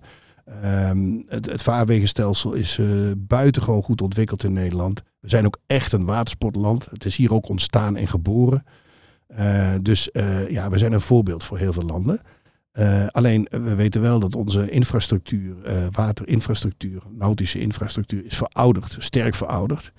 Um, 0.63 1.23
het, 1.25 1.45
het 1.45 1.63
vaarwegenstelsel 1.63 2.53
is 2.53 2.77
uh, 2.77 3.11
buitengewoon 3.17 3.83
goed 3.83 4.01
ontwikkeld 4.01 4.43
in 4.43 4.53
Nederland. 4.53 5.01
We 5.19 5.29
zijn 5.29 5.45
ook 5.45 5.57
echt 5.65 5.93
een 5.93 6.05
watersportland. 6.05 6.87
Het 6.91 7.05
is 7.05 7.15
hier 7.15 7.33
ook 7.33 7.49
ontstaan 7.49 7.95
en 7.95 8.07
geboren. 8.07 8.63
Uh, 9.27 9.73
dus 9.81 10.09
ja, 10.49 10.69
we 10.69 10.77
zijn 10.77 10.93
een 10.93 11.01
voorbeeld 11.01 11.43
voor 11.43 11.57
heel 11.57 11.73
veel 11.73 11.83
landen. 11.83 12.21
alleen 13.11 13.47
we 13.49 13.75
weten 13.75 14.01
wel 14.01 14.19
dat 14.19 14.35
onze 14.35 14.69
infrastructuur, 14.69 15.55
waterinfrastructuur, 15.91 17.01
nautische 17.09 17.59
infrastructuur, 17.59 18.25
is 18.25 18.37
verouderd, 18.37 18.95
sterk 18.99 19.35
verouderd. 19.35 19.91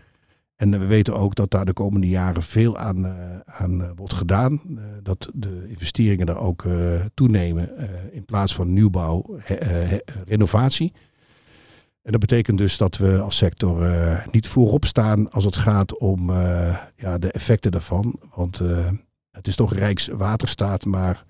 En 0.56 0.70
we 0.70 0.87
weten 0.87 1.16
ook 1.16 1.35
dat 1.35 1.50
daar 1.50 1.64
de 1.64 1.73
komende 1.73 2.08
jaren 2.08 2.42
veel 2.42 2.78
aan, 2.78 3.06
aan 3.44 3.94
wordt 3.97 4.14
gedaan. 4.14 4.61
Dat 5.02 5.30
de 5.35 5.64
investeringen 5.68 6.26
daar 6.26 6.40
ook 6.40 6.64
toenemen 7.14 7.70
in 8.12 8.25
plaats 8.25 8.54
van 8.54 8.73
nieuwbouw, 8.73 9.38
renovatie. 10.26 10.92
En 12.02 12.11
dat 12.12 12.20
betekent 12.20 12.58
dus 12.58 12.76
dat 12.76 12.97
we 12.97 13.20
als 13.20 13.37
sector 13.37 13.87
niet 14.30 14.49
voorop 14.49 14.85
staan 14.85 15.30
als 15.30 15.44
het 15.44 15.56
gaat 15.56 15.99
om 15.99 16.30
ja, 16.97 17.18
de 17.18 17.32
effecten 17.32 17.70
daarvan. 17.70 18.20
Want 18.35 18.61
het 19.38 19.47
is 19.47 19.57
toch 19.57 19.75
Rijkswaterstaat, 19.75 20.85
maar 20.85 21.25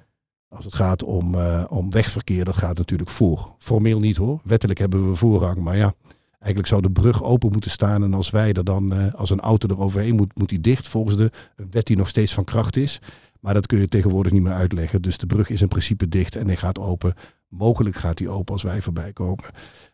als 0.48 0.64
het 0.64 0.74
gaat 0.74 1.02
om, 1.02 1.34
om 1.68 1.90
wegverkeer, 1.90 2.44
dat 2.44 2.56
gaat 2.56 2.78
natuurlijk 2.78 3.10
voor. 3.10 3.54
Formeel 3.58 4.00
niet 4.00 4.16
hoor. 4.16 4.40
Wettelijk 4.44 4.78
hebben 4.78 5.08
we 5.08 5.16
voorrang, 5.16 5.58
maar 5.58 5.76
ja. 5.76 5.94
Eigenlijk 6.38 6.66
zou 6.66 6.82
de 6.82 6.90
brug 6.90 7.22
open 7.22 7.52
moeten 7.52 7.70
staan 7.70 8.02
en 8.02 8.14
als 8.14 8.30
wij 8.30 8.52
er 8.52 8.64
dan, 8.64 8.92
uh, 8.92 9.14
als 9.14 9.30
een 9.30 9.40
auto 9.40 9.68
er 9.68 9.80
overheen 9.80 10.16
moet, 10.16 10.38
moet 10.38 10.48
die 10.48 10.60
dicht 10.60 10.88
volgens 10.88 11.16
de 11.16 11.30
wet 11.70 11.86
die 11.86 11.96
nog 11.96 12.08
steeds 12.08 12.34
van 12.34 12.44
kracht 12.44 12.76
is. 12.76 13.00
Maar 13.40 13.54
dat 13.54 13.66
kun 13.66 13.78
je 13.78 13.88
tegenwoordig 13.88 14.32
niet 14.32 14.42
meer 14.42 14.52
uitleggen. 14.52 15.02
Dus 15.02 15.18
de 15.18 15.26
brug 15.26 15.48
is 15.50 15.60
in 15.60 15.68
principe 15.68 16.08
dicht 16.08 16.36
en 16.36 16.46
hij 16.46 16.56
gaat 16.56 16.78
open. 16.78 17.14
Mogelijk 17.48 17.96
gaat 17.96 18.18
hij 18.18 18.28
open 18.28 18.52
als 18.52 18.62
wij 18.62 18.82
voorbij 18.82 19.12
komen. 19.12 19.44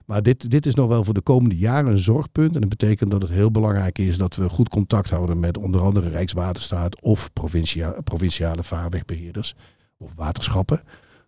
Maar 0.04 0.22
dit, 0.22 0.50
dit 0.50 0.66
is 0.66 0.74
nog 0.74 0.88
wel 0.88 1.04
voor 1.04 1.14
de 1.14 1.20
komende 1.20 1.56
jaren 1.56 1.92
een 1.92 1.98
zorgpunt. 1.98 2.54
En 2.54 2.60
dat 2.60 2.68
betekent 2.68 3.10
dat 3.10 3.22
het 3.22 3.30
heel 3.30 3.50
belangrijk 3.50 3.98
is 3.98 4.16
dat 4.16 4.36
we 4.36 4.48
goed 4.48 4.68
contact 4.68 5.10
houden 5.10 5.40
met 5.40 5.58
onder 5.58 5.80
andere 5.80 6.08
Rijkswaterstaat 6.08 7.00
of 7.00 7.32
provincia, 7.32 7.90
provinciale 8.04 8.62
vaarwegbeheerders 8.62 9.54
of 9.96 10.14
waterschappen. 10.14 10.82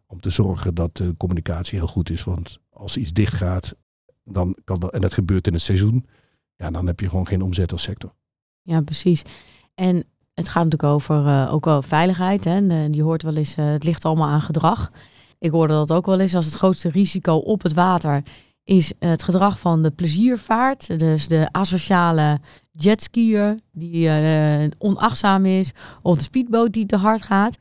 Om 0.06 0.20
te 0.20 0.30
zorgen 0.30 0.74
dat 0.74 0.96
de 0.96 1.14
communicatie 1.16 1.78
heel 1.78 1.88
goed 1.88 2.10
is. 2.10 2.24
Want 2.24 2.58
als 2.70 2.96
iets 2.96 3.12
dicht 3.12 3.34
gaat 3.34 3.76
dan 4.24 4.56
kan 4.64 4.90
en 4.90 5.00
dat 5.00 5.14
gebeurt 5.14 5.46
in 5.46 5.52
het 5.52 5.62
seizoen, 5.62 6.06
ja, 6.56 6.70
dan 6.70 6.86
heb 6.86 7.00
je 7.00 7.08
gewoon 7.08 7.26
geen 7.26 7.42
omzet 7.42 7.72
als 7.72 7.82
sector. 7.82 8.14
Ja, 8.62 8.80
precies. 8.80 9.22
En 9.74 10.04
het 10.34 10.48
gaat 10.48 10.64
natuurlijk 10.64 10.92
over 10.92 11.26
uh, 11.26 11.52
ook 11.52 11.64
wel 11.64 11.82
veiligheid. 11.82 12.44
Hè? 12.44 12.68
En, 12.68 12.92
je 12.92 13.02
hoort 13.02 13.22
wel 13.22 13.36
eens, 13.36 13.56
uh, 13.56 13.70
het 13.70 13.84
ligt 13.84 14.04
allemaal 14.04 14.28
aan 14.28 14.40
gedrag. 14.40 14.90
Ik 15.38 15.50
hoorde 15.50 15.72
dat 15.72 15.92
ook 15.92 16.06
wel 16.06 16.20
eens 16.20 16.34
als 16.34 16.44
het 16.44 16.54
grootste 16.54 16.88
risico 16.88 17.34
op 17.34 17.62
het 17.62 17.72
water 17.74 18.22
is 18.64 18.92
het 18.98 19.22
gedrag 19.22 19.58
van 19.58 19.82
de 19.82 19.90
pleziervaart. 19.90 20.98
Dus 20.98 21.28
de 21.28 21.48
asociale 21.50 22.38
jetskier 22.72 23.58
die 23.72 24.08
uh, 24.08 24.70
onachtzaam 24.78 25.46
is. 25.46 25.72
Of 26.02 26.16
de 26.16 26.22
speedboot 26.22 26.72
die 26.72 26.86
te 26.86 26.96
hard 26.96 27.22
gaat. 27.22 27.58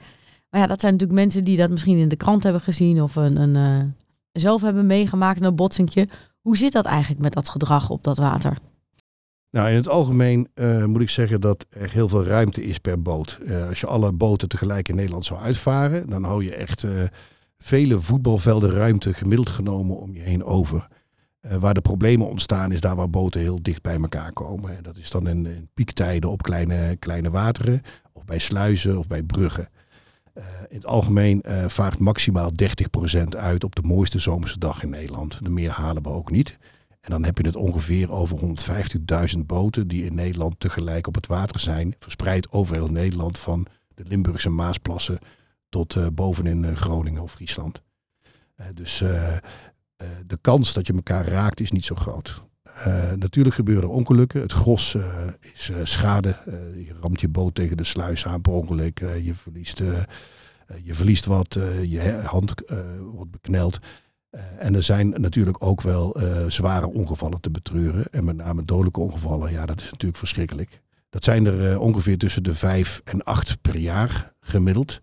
Maar 0.50 0.62
ja, 0.62 0.68
dat 0.68 0.80
zijn 0.80 0.94
natuurlijk 0.94 1.20
mensen 1.20 1.44
die 1.44 1.58
dat 1.58 1.70
misschien 1.70 1.98
in 1.98 2.08
de 2.08 2.16
krant 2.16 2.44
hebben 2.44 2.62
gezien. 2.62 3.02
Of 3.02 3.16
een, 3.16 3.56
een 3.56 3.96
zelf 4.32 4.62
hebben 4.62 4.86
meegemaakt, 4.86 5.42
een 5.42 5.56
botsingje. 5.56 6.08
Hoe 6.42 6.58
zit 6.58 6.72
dat 6.72 6.86
eigenlijk 6.86 7.22
met 7.22 7.34
dat 7.34 7.50
gedrag 7.50 7.90
op 7.90 8.04
dat 8.04 8.18
water? 8.18 8.58
Nou, 9.52 9.70
in 9.70 9.76
het 9.76 9.90
algemeen 9.90 10.48
moet 10.86 11.02
ik 11.02 11.10
zeggen 11.10 11.42
dat 11.42 11.66
er 11.70 11.92
heel 11.92 12.10
veel 12.10 12.24
ruimte 12.24 12.64
is 12.64 12.78
per 12.78 13.02
boot. 13.02 13.40
Als 13.68 13.80
je 13.80 13.88
alle 13.88 14.12
boten 14.12 14.50
tegelijk 14.50 14.90
in 14.90 14.96
Nederland 14.96 15.26
zou 15.26 15.40
uitvaren, 15.40 16.10
dan 16.10 16.24
hou 16.24 16.44
je 16.44 16.56
echt 16.56 16.86
vele 17.66 18.00
voetbalvelden 18.00 18.72
ruimte 18.72 19.14
gemiddeld 19.14 19.50
genomen 19.50 19.98
om 19.98 20.14
je 20.14 20.22
heen 20.22 20.44
over. 20.44 20.88
waar 21.60 21.74
de 21.74 21.82
problemen 21.82 22.28
ontstaan 22.28 22.72
is 22.72 22.82
daar 22.82 22.96
waar 22.96 23.10
boten 23.10 23.42
heel 23.42 23.62
dicht 23.62 23.82
bij 23.82 23.96
elkaar 23.96 24.32
komen. 24.32 24.78
En 24.78 24.84
dat 24.84 24.98
is 24.98 25.10
dan 25.10 25.28
in, 25.28 25.46
in 25.46 25.70
piektijden 25.74 26.30
op 26.30 26.42
kleine, 26.42 26.96
kleine 27.00 27.30
wateren, 27.30 27.82
of 28.14 28.26
bij 28.26 28.40
sluizen 28.40 28.98
of 28.98 29.08
bij 29.08 29.24
bruggen. 29.24 29.70
in 30.68 30.76
het 30.76 30.86
algemeen 30.86 31.44
vaart 31.68 32.00
maximaal 32.00 32.52
30% 33.16 33.24
uit 33.38 33.64
op 33.64 33.76
de 33.76 33.82
mooiste 33.82 34.20
zomerse 34.20 34.60
dag 34.60 34.84
in 34.84 34.90
Nederland. 34.90 35.44
De 35.44 35.50
meer 35.50 35.72
halen 35.72 36.04
we 36.04 36.10
ook 36.10 36.32
niet. 36.32 36.58
En 37.02 37.12
dan 37.12 37.24
heb 37.24 37.38
je 37.38 37.46
het 37.46 37.56
ongeveer 37.56 38.12
over 38.12 38.40
150.000 39.36 39.40
boten 39.46 39.88
die 39.88 40.06
in 40.06 40.16
Nederland 40.16 40.60
tegelijk 40.60 41.08
op 41.08 41.16
het 41.16 41.28
water 41.28 41.60
zijn. 41.60 41.96
Verspreid 42.00 42.52
over 42.52 42.76
heel 42.76 42.88
Nederland 42.88 43.40
van 43.40 43.68
de 43.96 44.04
Limburgse 44.08 44.50
Maasplassen 44.50 45.20
tot 45.70 45.96
uh, 45.96 46.08
bovenin 46.14 46.64
uh, 46.64 46.76
Groningen 46.76 47.22
of 47.22 47.32
Friesland. 47.32 47.84
Uh, 48.58 48.66
dus 48.74 49.04
de 50.26 50.38
kans 50.42 50.74
dat 50.74 50.88
je 50.88 50.94
elkaar 50.94 51.28
raakt 51.28 51.60
is 51.60 51.72
niet 51.72 51.86
zo 51.86 51.96
groot. 51.96 52.44
natuurlijk 53.16 53.56
gebeuren 53.56 53.84
er 53.84 53.90
ongelukken. 53.90 54.42
Het 54.42 54.52
gros 54.52 54.98
is 55.54 55.72
schade. 55.84 56.38
je 56.76 56.96
ramt 57.02 57.22
je 57.22 57.30
boot 57.30 57.56
tegen 57.56 57.78
de 57.78 57.84
sluis 57.84 58.26
aan 58.26 58.42
per 58.42 58.54
ongeluk. 58.54 59.00
je, 59.00 59.36
verliest, 59.36 59.78
je 60.84 60.94
verliest 60.94 61.26
wat. 61.26 61.58
je 61.82 62.22
hand 62.26 62.54
wordt 63.00 63.32
bekneld. 63.32 63.80
Eh, 64.36 64.42
en 64.58 64.76
er 64.76 64.84
zijn 64.84 65.10
natuurlijk 65.10 65.64
ook 65.64 65.82
wel 65.82 66.18
zware 66.48 66.88
ongevallen 66.88 67.42
te 67.42 67.50
betreuren. 67.50 68.06
En 68.12 68.24
met 68.24 68.36
name 68.36 68.64
dodelijke 68.64 69.00
ongevallen, 69.00 69.52
ja, 69.52 69.66
dat 69.66 69.80
is 69.80 69.92
natuurlijk 69.92 70.18
verschrikkelijk. 70.18 70.82
Dat 71.10 71.24
zijn 71.24 71.46
er 71.46 71.80
ongeveer 71.80 72.18
tussen 72.18 72.44
de 72.44 72.56
vijf 72.56 73.02
en 73.04 73.24
acht 73.24 73.62
per 73.62 73.78
jaar 73.78 74.34
gemiddeld 74.40 75.02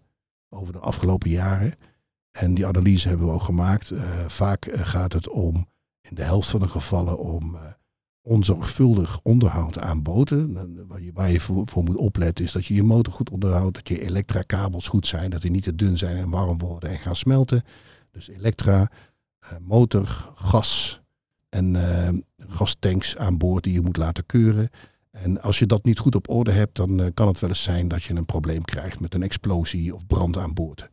over 0.52 0.73
de 0.73 0.78
afgelopen 0.78 1.30
jaren. 1.30 1.75
En 2.30 2.54
die 2.54 2.66
analyse 2.66 3.09
hebben 3.09 3.26
we 3.26 3.32
ook 3.32 3.42
gemaakt. 3.42 3.92
vaak 4.26 4.68
gaat 4.73 5.12
het 5.12 5.28
om, 5.28 5.66
in 6.00 6.14
de 6.14 6.23
helft 6.23 6.49
van 6.49 6.61
de 6.61 6.68
gevallen, 6.68 7.18
om 7.18 7.56
onzorgvuldig 8.23 9.21
onderhoud 9.23 9.78
aan 9.78 10.02
boten. 10.02 10.52
Waar 10.87 11.00
je, 11.00 11.11
waar 11.12 11.30
je 11.30 11.40
voor, 11.40 11.66
moet 11.75 11.97
opletten 11.97 12.44
is 12.44 12.52
dat 12.52 12.66
je 12.66 12.75
je 12.75 12.82
motor 12.82 13.12
goed 13.12 13.30
onderhoudt, 13.30 13.75
dat 13.75 13.88
je 13.88 14.02
elektrakabels 14.02 14.88
goed 14.88 15.06
zijn, 15.06 15.30
dat 15.30 15.42
die 15.42 15.50
niet 15.50 15.62
te 15.62 15.75
dun 15.75 15.99
zijn 15.99 16.16
en 16.16 16.30
warm 16.30 16.59
worden 16.59 16.90
en 16.90 16.99
gaan 16.99 17.16
smelten. 17.16 17.62
Dus 18.11 18.28
elektra, 18.28 18.90
eh, 19.38 19.50
motor, 19.61 20.32
gas 20.35 21.00
en 21.49 21.76
gastanks 22.49 23.16
aan 23.16 23.38
boord 23.38 23.64
die 23.64 23.73
je 23.73 23.80
moet 23.80 23.97
laten 23.97 24.26
keuren. 24.26 24.71
En 25.12 25.42
als 25.42 25.59
je 25.59 25.66
dat 25.66 25.85
niet 25.85 25.99
goed 25.99 26.14
op 26.14 26.28
orde 26.28 26.50
hebt, 26.50 26.76
dan 26.76 27.00
uh, 27.00 27.07
kan 27.14 27.26
het 27.26 27.40
wel 27.40 27.50
eens 27.50 27.62
zijn 27.62 27.88
dat 27.88 28.02
je 28.02 28.14
een 28.14 28.25
probleem 28.25 28.62
krijgt 28.62 29.00
met 29.00 29.14
een 29.14 29.23
explosie 29.23 29.95
of 29.95 30.07
brand 30.07 30.38
aan 30.38 30.54
boord. 30.54 30.88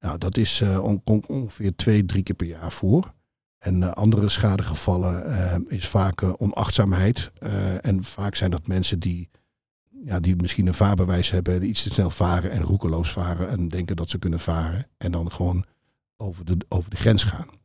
Nou, 0.00 0.18
dat 0.18 0.36
is 0.36 0.62
on 0.62 1.02
ongeveer 1.04 1.76
twee, 1.76 2.06
drie 2.06 2.22
keer 2.22 2.34
per 2.34 2.46
jaar 2.46 2.72
voor. 2.72 3.14
En 3.58 3.94
andere 3.94 4.28
schadegevallen 4.28 5.68
is 5.68 5.88
vaak 5.88 6.40
onachtzaamheid. 6.42 7.30
en 7.80 8.02
vaak 8.02 8.34
zijn 8.34 8.50
dat 8.50 8.66
mensen 8.66 8.98
die, 8.98 9.28
ja, 10.04 10.20
die 10.20 10.36
misschien 10.36 10.66
een 10.66 10.74
vaarbewijs 10.74 11.30
hebben, 11.30 11.68
iets 11.68 11.82
te 11.82 11.90
snel 11.90 12.10
varen 12.10 12.50
en 12.50 12.62
roekeloos 12.62 13.12
varen 13.12 13.48
en 13.48 13.68
denken 13.68 13.96
dat 13.96 14.10
ze 14.10 14.18
kunnen 14.18 14.40
varen. 14.40 14.86
En 14.96 15.10
dan 15.10 15.32
gewoon 15.32 15.64
over 16.16 16.44
de, 16.44 16.56
over 16.68 16.90
de 16.90 16.96
grens 16.96 17.24
gaan. 17.24 17.59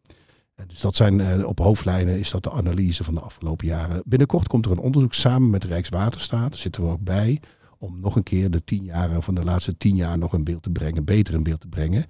Dus 0.68 0.82
dat 0.82 0.96
zijn 0.96 1.20
eh, 1.20 1.46
op 1.46 1.60
hoofdlijnen 1.60 2.20
is 2.20 2.32
dat 2.32 2.44
de 2.44 2.52
analyse 2.52 3.04
van 3.04 3.14
de 3.14 3.22
afgelopen 3.22 3.68
jaren. 3.68 4.02
Binnenkort 4.06 4.48
komt 4.48 4.66
er 4.66 4.72
een 4.72 4.78
onderzoek 4.78 5.14
samen 5.14 5.50
met 5.50 5.64
Rijkswaterstaat. 5.64 6.50
Daar 6.50 6.60
zitten 6.60 6.84
we 6.84 6.90
ook 6.90 7.04
bij. 7.04 7.42
Om 7.78 8.00
nog 8.00 8.16
een 8.16 8.24
keer 8.24 8.52
de 8.52 8.64
tien 8.64 8.84
jaren 8.84 9.24
van 9.24 9.36
de 9.36 9.44
laatste 9.44 9.78
tien 9.78 9.96
jaar 9.96 10.18
nog 10.18 10.34
in 10.34 10.44
beeld 10.44 10.64
te 10.64 10.70
brengen, 10.70 11.06
beter 11.06 11.34
in 11.34 11.44
beeld 11.44 11.62
te 11.62 11.68
brengen. 11.68 12.06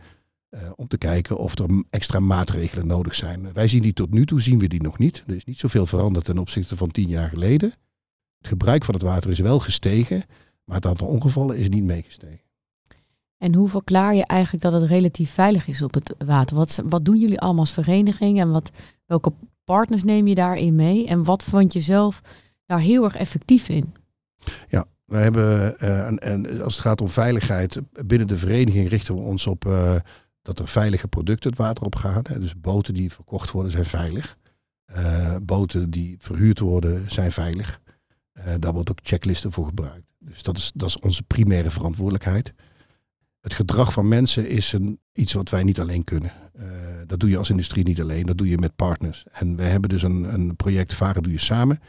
Uh, 0.49 0.61
om 0.75 0.87
te 0.87 0.97
kijken 0.97 1.37
of 1.37 1.59
er 1.59 1.83
extra 1.89 2.19
maatregelen 2.19 2.87
nodig 2.87 3.15
zijn. 3.15 3.53
Wij 3.53 3.67
zien 3.67 3.81
die 3.81 3.93
tot 3.93 4.11
nu 4.11 4.25
toe, 4.25 4.41
zien 4.41 4.59
we 4.59 4.67
die 4.67 4.81
nog 4.81 4.97
niet. 4.97 5.23
Er 5.27 5.35
is 5.35 5.45
niet 5.45 5.59
zoveel 5.59 5.85
veranderd 5.85 6.25
ten 6.25 6.37
opzichte 6.37 6.77
van 6.77 6.91
tien 6.91 7.07
jaar 7.07 7.29
geleden. 7.29 7.73
Het 8.37 8.47
gebruik 8.47 8.85
van 8.85 8.93
het 8.93 9.03
water 9.03 9.31
is 9.31 9.39
wel 9.39 9.59
gestegen, 9.59 10.23
maar 10.63 10.75
het 10.75 10.85
aantal 10.85 11.07
ongevallen 11.07 11.57
is 11.57 11.69
niet 11.69 11.83
meegestegen. 11.83 12.44
En 13.37 13.55
hoe 13.55 13.69
verklaar 13.69 14.15
je 14.15 14.25
eigenlijk 14.25 14.63
dat 14.63 14.73
het 14.73 14.89
relatief 14.89 15.31
veilig 15.31 15.67
is 15.67 15.81
op 15.81 15.93
het 15.93 16.15
water? 16.25 16.55
Wat, 16.55 16.81
wat 16.85 17.05
doen 17.05 17.19
jullie 17.19 17.39
allemaal 17.39 17.61
als 17.61 17.73
vereniging 17.73 18.39
en 18.39 18.51
wat, 18.51 18.71
welke 19.05 19.33
partners 19.63 20.03
neem 20.03 20.27
je 20.27 20.35
daarin 20.35 20.75
mee? 20.75 21.07
En 21.07 21.23
wat 21.23 21.43
vond 21.43 21.73
je 21.73 21.79
zelf 21.79 22.21
daar 22.65 22.79
heel 22.79 23.03
erg 23.03 23.15
effectief 23.15 23.69
in? 23.69 23.93
Ja, 24.67 24.85
wij 25.05 25.21
hebben, 25.21 25.75
uh, 25.79 26.07
en, 26.07 26.19
en, 26.19 26.61
als 26.61 26.73
het 26.73 26.81
gaat 26.81 27.01
om 27.01 27.09
veiligheid, 27.09 27.81
binnen 28.05 28.27
de 28.27 28.37
vereniging 28.37 28.89
richten 28.89 29.15
we 29.15 29.21
ons 29.21 29.47
op 29.47 29.65
uh, 29.65 29.95
dat 30.41 30.59
er 30.59 30.67
veilige 30.67 31.07
producten 31.07 31.49
het 31.49 31.59
water 31.59 31.85
op 31.85 31.95
gaan. 31.95 32.23
Hè. 32.23 32.39
Dus 32.39 32.59
boten 32.59 32.93
die 32.93 33.11
verkocht 33.11 33.51
worden 33.51 33.71
zijn 33.71 33.85
veilig. 33.85 34.37
Uh, 34.97 35.35
boten 35.43 35.89
die 35.89 36.15
verhuurd 36.19 36.59
worden 36.59 37.11
zijn 37.11 37.31
veilig. 37.31 37.79
daar 38.59 38.73
wordt 38.73 38.91
ook 38.91 38.99
checklisten 39.03 39.51
voor 39.51 39.65
gebruikt. 39.65 40.13
Dus 40.19 40.43
dat 40.43 40.57
is, 40.57 40.71
dat 40.75 40.89
is 40.89 40.99
onze 40.99 41.23
primaire 41.23 41.71
verantwoordelijkheid 41.71 42.53
het 43.45 43.53
gedrag 43.53 43.93
van 43.93 44.07
mensen 44.07 44.47
is 44.47 44.73
een, 44.73 44.99
iets 45.13 45.33
wat 45.33 45.49
wij 45.49 45.63
niet 45.63 45.79
alleen 45.79 46.03
kunnen. 46.03 46.31
Uh, 46.59 46.65
dat 47.07 47.19
doe 47.19 47.29
je 47.29 47.37
als 47.37 47.49
industrie 47.49 47.83
niet 47.83 48.01
alleen, 48.01 48.25
dat 48.25 48.37
doe 48.37 48.49
je 48.49 48.57
met 48.57 48.75
partners. 48.75 49.25
En 49.31 49.55
we 49.55 49.63
hebben 49.63 49.89
dus 49.89 50.03
een, 50.03 50.33
een 50.33 50.55
project 50.55 50.93
Varen 50.93 51.23
doe 51.23 51.31
je 51.31 51.39
samen. 51.39 51.79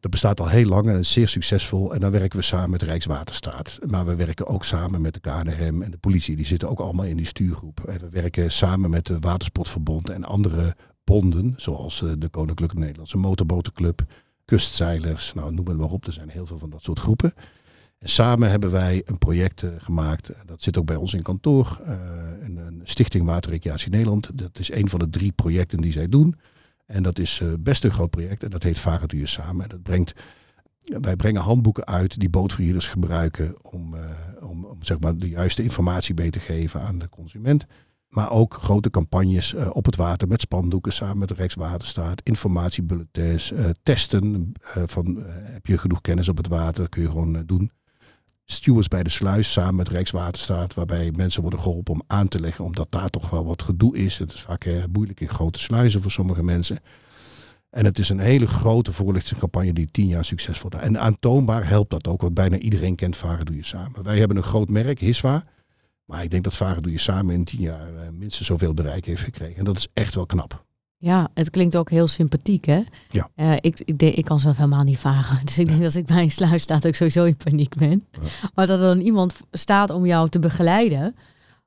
Dat 0.00 0.10
bestaat 0.10 0.40
al 0.40 0.48
heel 0.48 0.66
lang 0.66 0.88
en 0.88 0.98
is 0.98 1.12
zeer 1.12 1.28
succesvol. 1.28 1.94
En 1.94 2.00
dan 2.00 2.10
werken 2.10 2.38
we 2.38 2.44
samen 2.44 2.70
met 2.70 2.82
Rijkswaterstaat. 2.82 3.78
Maar 3.86 4.06
we 4.06 4.14
werken 4.14 4.46
ook 4.46 4.64
samen 4.64 5.00
met 5.00 5.14
de 5.14 5.20
KNRM 5.20 5.82
en 5.82 5.90
de 5.90 5.98
politie. 5.98 6.36
Die 6.36 6.46
zitten 6.46 6.68
ook 6.68 6.80
allemaal 6.80 7.04
in 7.04 7.16
die 7.16 7.26
stuurgroep. 7.26 7.80
En 7.80 8.00
we 8.00 8.08
werken 8.08 8.52
samen 8.52 8.90
met 8.90 9.06
de 9.06 9.18
Watersportverbond 9.18 10.10
en 10.10 10.24
andere 10.24 10.76
bonden. 11.04 11.54
Zoals 11.56 12.02
eh, 12.02 12.10
de 12.18 12.28
Koninklijke 12.28 12.78
Nederlandse 12.78 13.16
Motorbotenclub, 13.16 14.02
kustzeilers. 14.44 15.34
Nou, 15.34 15.52
noem 15.54 15.66
het 15.66 15.76
maar 15.76 15.90
op. 15.90 16.06
Er 16.06 16.12
zijn 16.12 16.28
heel 16.28 16.46
veel 16.46 16.58
van 16.58 16.70
dat 16.70 16.82
soort 16.82 16.98
groepen. 16.98 17.34
En 18.00 18.08
samen 18.08 18.50
hebben 18.50 18.70
wij 18.70 19.02
een 19.04 19.18
project 19.18 19.62
uh, 19.62 19.70
gemaakt. 19.78 20.28
Eh, 20.28 20.40
dat 20.46 20.62
zit 20.62 20.78
ook 20.78 20.84
bij 20.84 20.96
ons 20.96 21.14
in 21.14 21.22
kantoor. 21.22 21.80
Uh, 21.86 21.92
een, 22.40 22.56
een, 22.56 22.80
Stichting 22.84 23.26
Waterrecreatie 23.26 23.90
Nederland. 23.90 24.38
Dat 24.38 24.58
is 24.58 24.72
een 24.72 24.88
van 24.88 24.98
de 24.98 25.10
drie 25.10 25.32
projecten 25.32 25.80
die 25.80 25.92
zij 25.92 26.08
doen. 26.08 26.34
En 26.86 27.02
dat 27.02 27.18
is 27.18 27.42
best 27.58 27.84
een 27.84 27.92
groot 27.92 28.10
project. 28.10 28.42
En 28.42 28.50
dat 28.50 28.62
heet 28.62 28.78
Varenduur 28.78 29.28
Samen. 29.28 29.62
En 29.62 29.68
dat 29.68 29.82
brengt, 29.82 30.14
wij 30.82 31.16
brengen 31.16 31.42
handboeken 31.42 31.86
uit 31.86 32.20
die 32.20 32.30
bootverhuurders 32.30 32.88
gebruiken 32.88 33.54
om, 33.62 33.94
om, 34.40 34.64
om, 34.64 34.82
zeg 34.82 35.00
maar 35.00 35.16
de 35.16 35.28
juiste 35.28 35.62
informatie 35.62 36.14
mee 36.14 36.30
te 36.30 36.40
geven 36.40 36.80
aan 36.80 36.98
de 36.98 37.08
consument. 37.08 37.66
Maar 38.08 38.30
ook 38.30 38.54
grote 38.54 38.90
campagnes 38.90 39.54
op 39.54 39.84
het 39.84 39.96
water 39.96 40.28
met 40.28 40.40
spandoeken 40.40 40.92
samen 40.92 41.18
met 41.18 41.28
de 41.28 41.34
Rijkswaterstaat. 41.34 42.20
Informatiebulletins, 42.22 43.52
testen 43.82 44.52
van 44.86 45.22
heb 45.26 45.66
je 45.66 45.78
genoeg 45.78 46.00
kennis 46.00 46.28
op 46.28 46.36
het 46.36 46.48
water, 46.48 46.88
kun 46.88 47.02
je 47.02 47.08
gewoon 47.08 47.42
doen 47.46 47.70
stewards 48.52 48.88
bij 48.88 49.02
de 49.02 49.10
sluis 49.10 49.52
samen 49.52 49.74
met 49.74 49.88
Rijkswaterstaat, 49.88 50.74
waarbij 50.74 51.12
mensen 51.16 51.42
worden 51.42 51.60
geholpen 51.60 51.94
om 51.94 52.02
aan 52.06 52.28
te 52.28 52.40
leggen, 52.40 52.64
omdat 52.64 52.90
daar 52.90 53.08
toch 53.08 53.30
wel 53.30 53.44
wat 53.44 53.62
gedoe 53.62 53.96
is. 53.96 54.18
Het 54.18 54.32
is 54.32 54.40
vaak 54.40 54.64
eh, 54.64 54.84
moeilijk 54.92 55.20
in 55.20 55.28
grote 55.28 55.58
sluizen 55.58 56.02
voor 56.02 56.10
sommige 56.10 56.42
mensen. 56.42 56.78
En 57.70 57.84
het 57.84 57.98
is 57.98 58.08
een 58.08 58.18
hele 58.18 58.46
grote 58.46 58.92
voorlichtingscampagne 58.92 59.72
die 59.72 59.88
tien 59.90 60.06
jaar 60.06 60.24
succesvol 60.24 60.70
is. 60.70 60.80
En 60.80 61.00
aantoonbaar 61.00 61.68
helpt 61.68 61.90
dat 61.90 62.08
ook, 62.08 62.20
want 62.20 62.34
bijna 62.34 62.58
iedereen 62.58 62.94
kent 62.94 63.16
Varen 63.16 63.46
Doe 63.46 63.56
Je 63.56 63.64
Samen. 63.64 64.02
Wij 64.02 64.18
hebben 64.18 64.36
een 64.36 64.42
groot 64.42 64.68
merk, 64.68 64.98
Hiswa. 64.98 65.44
Maar 66.04 66.22
ik 66.22 66.30
denk 66.30 66.44
dat 66.44 66.56
Varen 66.56 66.82
Doe 66.82 66.92
Je 66.92 66.98
Samen 66.98 67.34
in 67.34 67.44
tien 67.44 67.60
jaar 67.60 67.94
eh, 67.94 68.08
minstens 68.10 68.48
zoveel 68.48 68.74
bereik 68.74 69.04
heeft 69.04 69.22
gekregen. 69.22 69.56
En 69.56 69.64
dat 69.64 69.76
is 69.76 69.88
echt 69.94 70.14
wel 70.14 70.26
knap. 70.26 70.64
Ja, 71.02 71.28
het 71.34 71.50
klinkt 71.50 71.76
ook 71.76 71.90
heel 71.90 72.06
sympathiek, 72.06 72.64
hè? 72.64 72.82
Ja. 73.08 73.28
Uh, 73.36 73.52
ik, 73.60 73.80
ik, 73.84 74.02
ik 74.02 74.24
kan 74.24 74.40
zelf 74.40 74.56
helemaal 74.56 74.82
niet 74.82 74.98
varen. 74.98 75.38
Dus 75.44 75.58
ik 75.58 75.66
denk 75.66 75.78
dat 75.78 75.86
als 75.86 75.96
ik 75.96 76.06
bij 76.06 76.22
een 76.22 76.30
sluis 76.30 76.62
sta, 76.62 76.74
dat 76.74 76.84
ik 76.84 76.94
sowieso 76.94 77.24
in 77.24 77.36
paniek 77.36 77.74
ben. 77.74 78.06
Maar 78.54 78.66
dat 78.66 78.78
er 78.78 78.84
dan 78.84 79.00
iemand 79.00 79.34
staat 79.50 79.90
om 79.90 80.06
jou 80.06 80.28
te 80.28 80.38
begeleiden. 80.38 81.16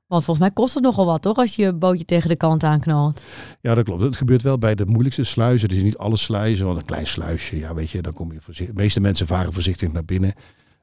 Want 0.06 0.24
volgens 0.24 0.46
mij 0.46 0.54
kost 0.54 0.74
het 0.74 0.82
nogal 0.82 1.06
wat, 1.06 1.22
toch? 1.22 1.36
Als 1.36 1.56
je 1.56 1.62
je 1.62 1.72
bootje 1.72 2.04
tegen 2.04 2.28
de 2.28 2.36
kant 2.36 2.64
aanknalt. 2.64 3.24
Ja, 3.60 3.74
dat 3.74 3.84
klopt. 3.84 4.02
Het 4.02 4.16
gebeurt 4.16 4.42
wel 4.42 4.58
bij 4.58 4.74
de 4.74 4.86
moeilijkste 4.86 5.24
sluizen. 5.24 5.68
Is 5.68 5.82
niet 5.82 5.98
alle 5.98 6.16
sluizen, 6.16 6.66
want 6.66 6.78
een 6.78 6.84
klein 6.84 7.06
sluisje, 7.06 7.58
ja, 7.58 7.74
weet 7.74 7.90
je, 7.90 8.02
dan 8.02 8.12
kom 8.12 8.32
je 8.32 8.40
voorzichtig. 8.40 8.74
De 8.74 8.82
meeste 8.82 9.00
mensen 9.00 9.26
varen 9.26 9.52
voorzichtig 9.52 9.92
naar 9.92 10.04
binnen. 10.04 10.34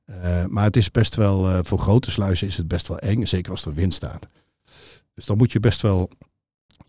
Uh, 0.06 0.46
maar 0.46 0.64
het 0.64 0.78
is 0.78 0.92
best 0.92 1.16
wel, 1.16 1.50
uh, 1.50 1.60
voor 1.62 1.80
grote 1.80 2.12
sluizen 2.12 2.48
is 2.48 2.58
het 2.58 2.68
best 2.68 2.88
wel 2.88 3.00
eng, 3.00 3.26
zeker 3.26 3.52
als 3.52 3.66
er 3.66 3.74
wind 3.74 3.94
staat. 3.94 4.28
Dus 5.14 5.26
dan 5.26 5.38
moet 5.38 5.52
je 5.52 5.60
best 5.60 5.82
wel 5.82 6.10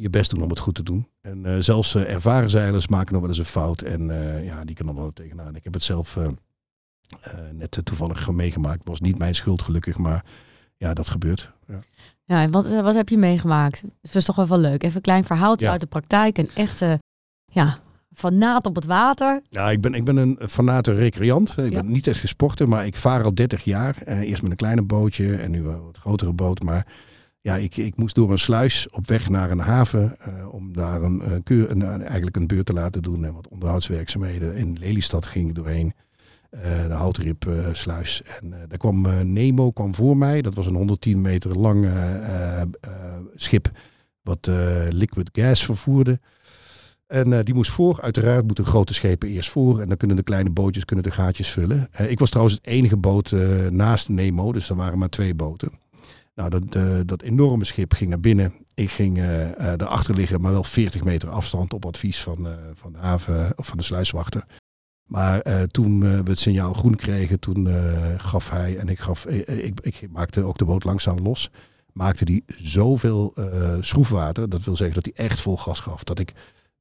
je 0.03 0.11
best 0.11 0.31
doen 0.31 0.43
om 0.43 0.49
het 0.49 0.59
goed 0.59 0.75
te 0.75 0.83
doen. 0.83 1.09
En 1.21 1.45
uh, 1.47 1.57
zelfs 1.59 1.95
uh, 1.95 2.13
ervaren 2.13 2.51
zeilers 2.51 2.89
maken 2.89 3.13
nog 3.13 3.21
wel 3.21 3.31
eens 3.31 3.39
een 3.39 3.45
fout. 3.45 3.83
En 3.83 4.09
uh, 4.09 4.45
ja, 4.45 4.65
die 4.65 4.75
kunnen 4.75 4.95
er 4.95 5.01
wel 5.01 5.13
tegenaan. 5.13 5.57
Ik 5.57 5.65
heb 5.65 5.75
het 5.75 5.83
zelf 5.83 6.19
net 7.53 7.81
toevallig 7.85 8.31
meegemaakt. 8.31 8.79
Het 8.79 8.89
was 8.89 9.01
niet 9.01 9.19
mijn 9.19 9.35
schuld 9.35 9.63
gelukkig, 9.63 9.97
maar 9.99 10.25
ja, 10.77 10.95
dat 10.95 11.09
gebeurt. 11.09 11.53
Ja, 11.67 11.79
ja 12.25 12.43
en 12.43 12.51
wat, 12.51 12.69
wat 12.69 12.95
heb 12.95 13.09
je 13.09 13.19
meegemaakt? 13.19 13.85
Het 14.03 14.15
is 14.15 14.25
toch 14.25 14.37
wel 14.37 14.47
wel 14.49 14.59
leuk. 14.59 14.83
Even 14.83 14.97
een 14.97 15.03
klein 15.03 15.25
verhaaltje 15.25 15.67
ja. 15.67 15.73
uit 15.73 15.81
de 15.81 15.87
praktijk. 15.87 16.39
Een 16.39 16.51
echte 16.55 16.99
ja, 17.47 17.79
fanaat 18.15 18.67
op 18.67 18.75
het 18.75 18.85
water. 18.85 19.43
Ja, 19.49 19.71
ik 19.71 19.81
ben, 19.81 19.95
ik 19.95 20.05
ben 20.05 20.17
een 20.17 20.39
fanate 20.49 20.95
recreant. 20.95 21.51
Ik 21.59 21.73
Ja. 21.73 21.83
ben 21.83 21.91
niet 21.93 22.07
echt 22.07 22.23
een 22.23 22.29
sporter, 22.29 22.69
maar 22.69 22.87
ik 22.87 22.97
vaar 22.97 23.25
al 23.25 23.35
30 23.35 23.65
jaar. 23.65 24.03
Eh, 24.05 24.21
eerst 24.21 24.43
met 24.43 24.51
een 24.51 24.57
kleine 24.57 24.83
bootje 24.83 25.37
en 25.37 25.51
nu 25.51 25.67
een 25.67 25.85
wat 25.85 25.99
grotere 25.99 26.33
boot. 26.33 26.63
Maar 26.63 26.87
ja, 27.43 27.57
ik, 27.57 27.77
ik 27.77 27.97
moest 27.97 28.15
door 28.15 28.31
een 28.31 28.39
sluis 28.39 28.89
op 28.91 29.07
weg 29.07 29.29
naar 29.29 29.51
een 29.51 29.59
haven 29.59 30.17
eh, 30.19 30.55
om 30.55 30.73
daar 30.73 31.03
een, 31.03 31.21
eh, 31.23 31.33
een, 31.69 31.81
een- 31.81 32.03
eigenlijk 32.03 32.37
een 32.37 32.47
beurt 32.47 32.67
te 32.67 32.73
laten 32.73 33.03
doen 33.03 33.25
en 33.25 33.35
wat 33.35 33.49
onderhoudswerkzaamheden. 33.49 34.55
In 34.57 34.77
Lelystad 34.81 35.27
ging 35.27 35.49
ik 35.49 35.55
doorheen, 35.55 35.93
eh, 36.51 36.61
de 36.87 36.93
houtrip 36.93 37.51
sluis. 37.73 38.23
En 38.41 38.51
daar 38.69 38.79
kwam 38.79 39.07
Nemo 39.33 39.71
kwam 39.71 39.95
voor 39.95 40.17
mij. 40.17 40.43
Dat 40.43 40.55
was 40.55 40.67
een 40.67 40.75
110 40.75 41.21
meter 41.21 41.59
lang 41.59 41.89
schip 43.35 43.71
wat 44.23 44.51
liquid 44.89 45.31
gas 45.33 45.65
vervoerde. 45.65 46.21
En 47.07 47.45
die 47.45 47.55
moest 47.55 47.71
voor. 47.71 48.01
Uiteraard 48.01 48.47
moeten 48.47 48.65
grote 48.65 48.95
schepen 48.95 49.29
eerst 49.29 49.51
voor. 49.51 49.81
En 49.81 49.89
dan 49.89 49.97
kunnen 49.97 50.17
de 50.17 50.23
kleine 50.23 50.51
bootjes 50.51 50.85
kunnen 50.85 51.05
de 51.05 51.11
gaatjes 51.11 51.49
vullen. 51.51 51.89
Ik 52.09 52.19
was 52.19 52.29
trouwens 52.31 52.57
het 52.57 52.67
enige 52.67 52.97
boot 52.97 53.31
naast 53.71 54.09
Nemo. 54.09 54.53
Dus 54.53 54.69
er 54.71 54.77
waren 54.77 54.99
maar 54.99 55.09
twee 55.09 55.35
boten. 55.35 55.82
Nou, 56.35 56.51
dat, 56.51 56.75
eh, 56.75 57.01
dat 57.05 57.23
enorme 57.23 57.65
schip 57.65 57.93
ging 57.93 58.11
naar 58.11 58.21
binnen. 58.21 58.55
Ik 58.75 58.91
ging 58.91 59.19
eh 59.19 59.73
eh, 59.73 59.79
daarachter 59.79 60.15
liggen, 60.15 60.41
maar 60.41 60.53
wel 60.53 60.65
40 60.65 61.05
meter 61.05 61.31
afstand 61.31 61.73
op 61.73 61.87
advies 61.87 62.23
van, 62.23 62.49
van 62.75 62.93
de 62.93 62.99
haven 62.99 63.53
of 63.57 63.67
van 63.67 63.77
de 63.77 63.85
sluiswachter. 63.85 64.47
Maar 65.05 65.67
toen 65.67 66.01
we 66.01 66.31
het 66.31 66.39
signaal 66.39 66.73
groen 66.73 66.97
kregen, 66.97 67.41
toen 67.41 67.69
gaf 68.17 68.51
hij 68.51 68.79
en 68.79 68.89
ik 68.89 68.99
gaf, 68.99 69.27
ik, 69.27 69.81
ik 69.81 70.09
maakte 70.11 70.43
ook 70.43 70.59
de 70.59 70.65
boot 70.65 70.85
langzaam 70.85 71.19
los. 71.19 71.51
Maakte 71.93 72.25
die 72.25 72.45
zoveel 72.47 73.35
schroefwater, 73.81 74.49
dat 74.49 74.65
wil 74.65 74.77
zeggen 74.77 75.03
dat 75.03 75.15
hij 75.15 75.27
echt 75.27 75.41
vol 75.41 75.57
gas 75.57 75.81
gaf. 75.81 76.05
Dat 76.05 76.19
ik 76.19 76.33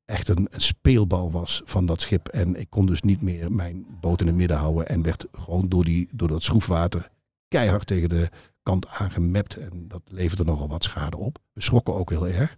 echt 0.05 0.29
een, 0.29 0.47
een 0.51 0.61
speelbal 0.61 1.31
was 1.31 1.61
van 1.65 1.85
dat 1.85 2.01
schip. 2.01 2.27
En 2.27 2.59
ik 2.59 2.69
kon 2.69 2.85
dus 2.85 3.01
niet 3.01 3.21
meer 3.21 3.51
mijn 3.51 3.85
boot 4.01 4.21
in 4.21 4.27
het 4.27 4.35
midden 4.35 4.57
houden. 4.57 4.87
En 4.87 5.01
werd 5.01 5.27
gewoon 5.31 5.69
door, 5.69 5.83
die, 5.83 6.09
door 6.11 6.27
dat 6.27 6.43
schroefwater 6.43 7.09
keihard 7.47 7.87
tegen 7.87 8.09
de 8.09 8.29
kant 8.63 8.87
aangemapt. 8.87 9.55
En 9.55 9.87
dat 9.87 10.01
leverde 10.07 10.43
nogal 10.43 10.67
wat 10.67 10.83
schade 10.83 11.17
op. 11.17 11.37
We 11.53 11.61
schrokken 11.61 11.95
ook 11.95 12.09
heel 12.09 12.27
erg. 12.27 12.57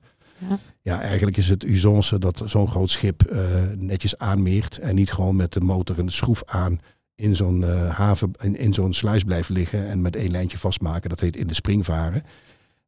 Ja. 0.49 0.59
Ja, 0.81 1.01
eigenlijk 1.01 1.37
is 1.37 1.49
het 1.49 1.63
usance 1.63 2.19
dat 2.19 2.41
zo'n 2.45 2.69
groot 2.69 2.89
schip 2.89 3.21
eh, 3.21 3.39
netjes 3.75 4.17
aanmeert. 4.17 4.77
En 4.77 4.95
niet 4.95 5.11
gewoon 5.11 5.35
met 5.35 5.53
de 5.53 5.61
motor 5.61 5.99
en 5.99 6.05
de 6.05 6.11
schroef 6.11 6.43
aan 6.45 6.79
in 7.15 7.35
zo'n 7.35 7.63
eh, 7.63 7.89
haven, 7.89 8.31
in, 8.41 8.55
in 8.55 8.73
zo'n 8.73 8.93
sluis 8.93 9.23
blijft 9.23 9.49
liggen. 9.49 9.87
En 9.87 10.01
met 10.01 10.15
één 10.15 10.31
lijntje 10.31 10.57
vastmaken. 10.57 11.09
Dat 11.09 11.19
heet 11.19 11.35
in 11.35 11.47
de 11.47 11.53
spring 11.53 11.85
varen. 11.85 12.23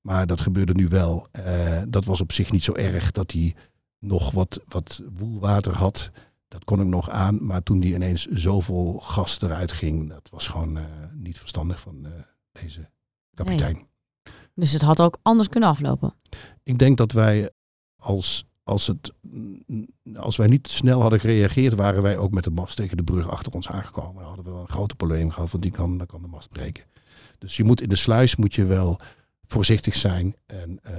Maar 0.01 0.27
dat 0.27 0.41
gebeurde 0.41 0.73
nu 0.73 0.87
wel. 0.87 1.27
Eh, 1.31 1.81
dat 1.87 2.05
was 2.05 2.21
op 2.21 2.31
zich 2.31 2.51
niet 2.51 2.63
zo 2.63 2.73
erg 2.73 3.11
dat 3.11 3.31
hij 3.31 3.55
nog 3.99 4.31
wat, 4.31 4.61
wat 4.67 5.03
woelwater 5.17 5.73
had. 5.73 6.11
Dat 6.47 6.63
kon 6.63 6.81
ik 6.81 6.87
nog 6.87 7.09
aan. 7.09 7.45
Maar 7.45 7.63
toen 7.63 7.79
die 7.79 7.93
ineens 7.93 8.25
zoveel 8.25 8.99
gas 8.99 9.41
eruit 9.41 9.71
ging, 9.71 10.09
dat 10.09 10.29
was 10.31 10.47
gewoon 10.47 10.79
niet 11.13 11.39
verstandig 11.39 11.79
van 11.79 12.07
deze 12.51 12.89
kapitein. 13.35 13.87
Dus 14.53 14.71
het 14.71 14.81
had 14.81 15.01
ook 15.01 15.17
anders 15.21 15.49
kunnen 15.49 15.69
aflopen. 15.69 16.13
Ik 16.63 16.77
denk 16.77 16.97
dat 16.97 17.11
wij 17.11 17.49
als, 17.95 18.45
als, 18.63 18.87
het, 18.87 19.13
als 20.15 20.35
wij 20.35 20.47
niet 20.47 20.67
snel 20.67 21.01
hadden 21.01 21.19
gereageerd, 21.19 21.73
waren 21.73 22.01
wij 22.01 22.17
ook 22.17 22.31
met 22.31 22.43
de 22.43 22.49
mast 22.49 22.75
tegen 22.75 22.97
de 22.97 23.03
brug 23.03 23.29
achter 23.29 23.53
ons 23.53 23.69
aangekomen. 23.69 24.15
Dan 24.15 24.25
hadden 24.25 24.45
we 24.45 24.51
wel 24.51 24.61
een 24.61 24.69
groot 24.69 24.97
probleem 24.97 25.29
gehad, 25.31 25.51
want 25.51 25.63
die 25.63 25.71
kan, 25.71 25.97
dan 25.97 26.07
kan 26.07 26.21
de 26.21 26.27
mast 26.27 26.49
breken. 26.49 26.83
Dus 27.37 27.57
je 27.57 27.63
moet 27.63 27.81
in 27.81 27.89
de 27.89 27.95
sluis 27.95 28.35
moet 28.35 28.55
je 28.55 28.65
wel 28.65 28.99
voorzichtig 29.45 29.95
zijn 29.95 30.35
en 30.45 30.79
eh, 30.83 30.93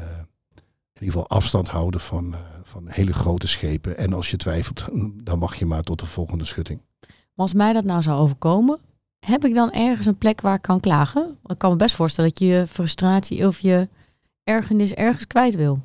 in 0.93 1.02
ieder 1.02 1.21
geval 1.21 1.28
afstand 1.28 1.69
houden 1.69 2.00
van, 2.00 2.35
eh, 2.35 2.40
van 2.62 2.88
hele 2.88 3.12
grote 3.12 3.49
schepen. 3.49 3.97
En 3.97 4.12
als 4.12 4.31
je 4.31 4.37
twijfelt, 4.37 4.87
dan 5.25 5.38
wacht 5.38 5.59
je 5.59 5.66
maar 5.66 5.83
tot 5.83 6.00
de 6.00 6.07
volgende 6.07 6.45
schutting. 6.45 6.81
Maar 7.00 7.47
als 7.47 7.55
mij 7.55 7.73
dat 7.73 7.85
nou 7.85 8.02
zou 8.02 8.21
overkomen, 8.21 8.81
heb 9.26 9.45
ik 9.45 9.54
dan 9.54 9.73
ergens 9.73 10.06
een 10.06 10.19
plek 10.19 10.41
waar 10.41 10.54
ik 10.54 10.62
kan 10.62 10.80
klagen? 10.80 11.39
Ik 11.47 11.58
kan 11.58 11.71
me 11.71 11.76
best 11.76 11.95
voorstellen 11.95 12.30
dat 12.30 12.39
je 12.39 12.47
je 12.47 12.67
frustratie 12.67 13.47
of 13.47 13.58
je 13.58 13.89
ergernis 14.45 14.95
ergens 14.95 15.26
kwijt 15.26 15.54
wil. 15.54 15.84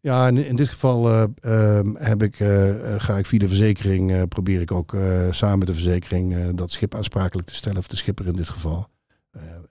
Ja, 0.00 0.28
in, 0.28 0.46
in 0.46 0.56
dit 0.56 0.68
geval 0.68 1.10
eh, 1.10 1.24
ehm, 1.40 1.94
heb 1.94 2.22
ik, 2.22 2.40
eh, 2.40 2.94
eh, 2.94 3.00
ga 3.00 3.18
ik 3.18 3.26
via 3.26 3.38
de 3.38 3.48
verzekering, 3.48 4.28
probeer 4.28 4.60
ik 4.60 4.72
ook 4.72 4.96
samen 5.30 5.58
met 5.58 5.66
de 5.66 5.74
verzekering 5.74 6.54
dat 6.54 6.70
schip 6.70 6.94
aansprakelijk 6.94 7.48
te 7.48 7.54
stellen, 7.54 7.78
of 7.78 7.88
de 7.88 7.96
schipper 7.96 8.26
in 8.26 8.36
dit 8.36 8.48
geval. 8.48 8.88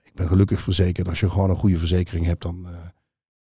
Ik 0.02 0.14
ben 0.14 0.28
gelukkig 0.28 0.60
verzekerd. 0.60 1.08
Als 1.08 1.20
je 1.20 1.30
gewoon 1.30 1.50
een 1.50 1.56
goede 1.56 1.78
verzekering 1.78 2.26
hebt 2.26 2.42
dan, 2.42 2.66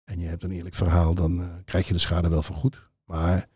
en 0.04 0.20
je 0.20 0.28
hebt 0.28 0.44
een 0.44 0.52
eerlijk 0.52 0.76
verhaal, 0.76 1.16
dan 1.16 1.50
krijg 1.66 1.88
je 1.88 1.94
de 1.94 2.00
schade 2.00 2.30
wel 2.30 2.44
vergoed. 2.44 2.90
Maar 3.06 3.48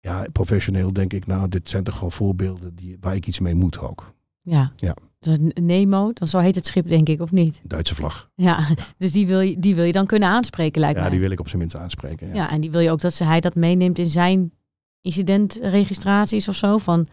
ja, 0.00 0.26
professioneel 0.32 0.92
denk 0.92 1.12
ik, 1.12 1.26
nou, 1.26 1.48
dit 1.48 1.68
zijn 1.68 1.84
toch 1.84 1.94
gewoon 1.94 2.12
voorbeelden 2.12 2.74
die, 2.74 2.96
waar 3.00 3.14
ik 3.14 3.26
iets 3.26 3.40
mee 3.40 3.54
moet 3.54 3.78
ook. 3.78 4.14
Ja. 4.42 4.72
Ja. 4.76 4.96
Dus 5.18 5.38
Nemo, 5.54 6.12
dan 6.12 6.28
zo 6.28 6.38
heet 6.38 6.54
het 6.54 6.66
schip 6.66 6.88
denk 6.88 7.08
ik, 7.08 7.20
of 7.20 7.30
niet? 7.32 7.60
Duitse 7.62 7.94
vlag. 7.94 8.30
Ja, 8.34 8.68
dus 8.98 9.12
die 9.12 9.26
wil 9.26 9.40
je, 9.40 9.58
die 9.58 9.74
wil 9.74 9.84
je 9.84 9.92
dan 9.92 10.06
kunnen 10.06 10.28
aanspreken 10.28 10.80
lijkt 10.80 10.96
Ja, 10.96 11.02
mij. 11.02 11.10
die 11.10 11.20
wil 11.20 11.30
ik 11.30 11.40
op 11.40 11.46
zijn 11.48 11.58
minst 11.60 11.76
aanspreken. 11.76 12.28
Ja. 12.28 12.34
Ja, 12.34 12.50
en 12.50 12.60
die 12.60 12.70
wil 12.70 12.80
je 12.80 12.90
ook 12.90 13.00
dat 13.00 13.14
ze, 13.14 13.24
hij 13.24 13.40
dat 13.40 13.54
meeneemt 13.54 13.98
in 13.98 14.10
zijn 14.10 14.52
incidentregistraties 15.02 16.48
of 16.48 16.54
zo. 16.56 16.78
Van 16.78 17.06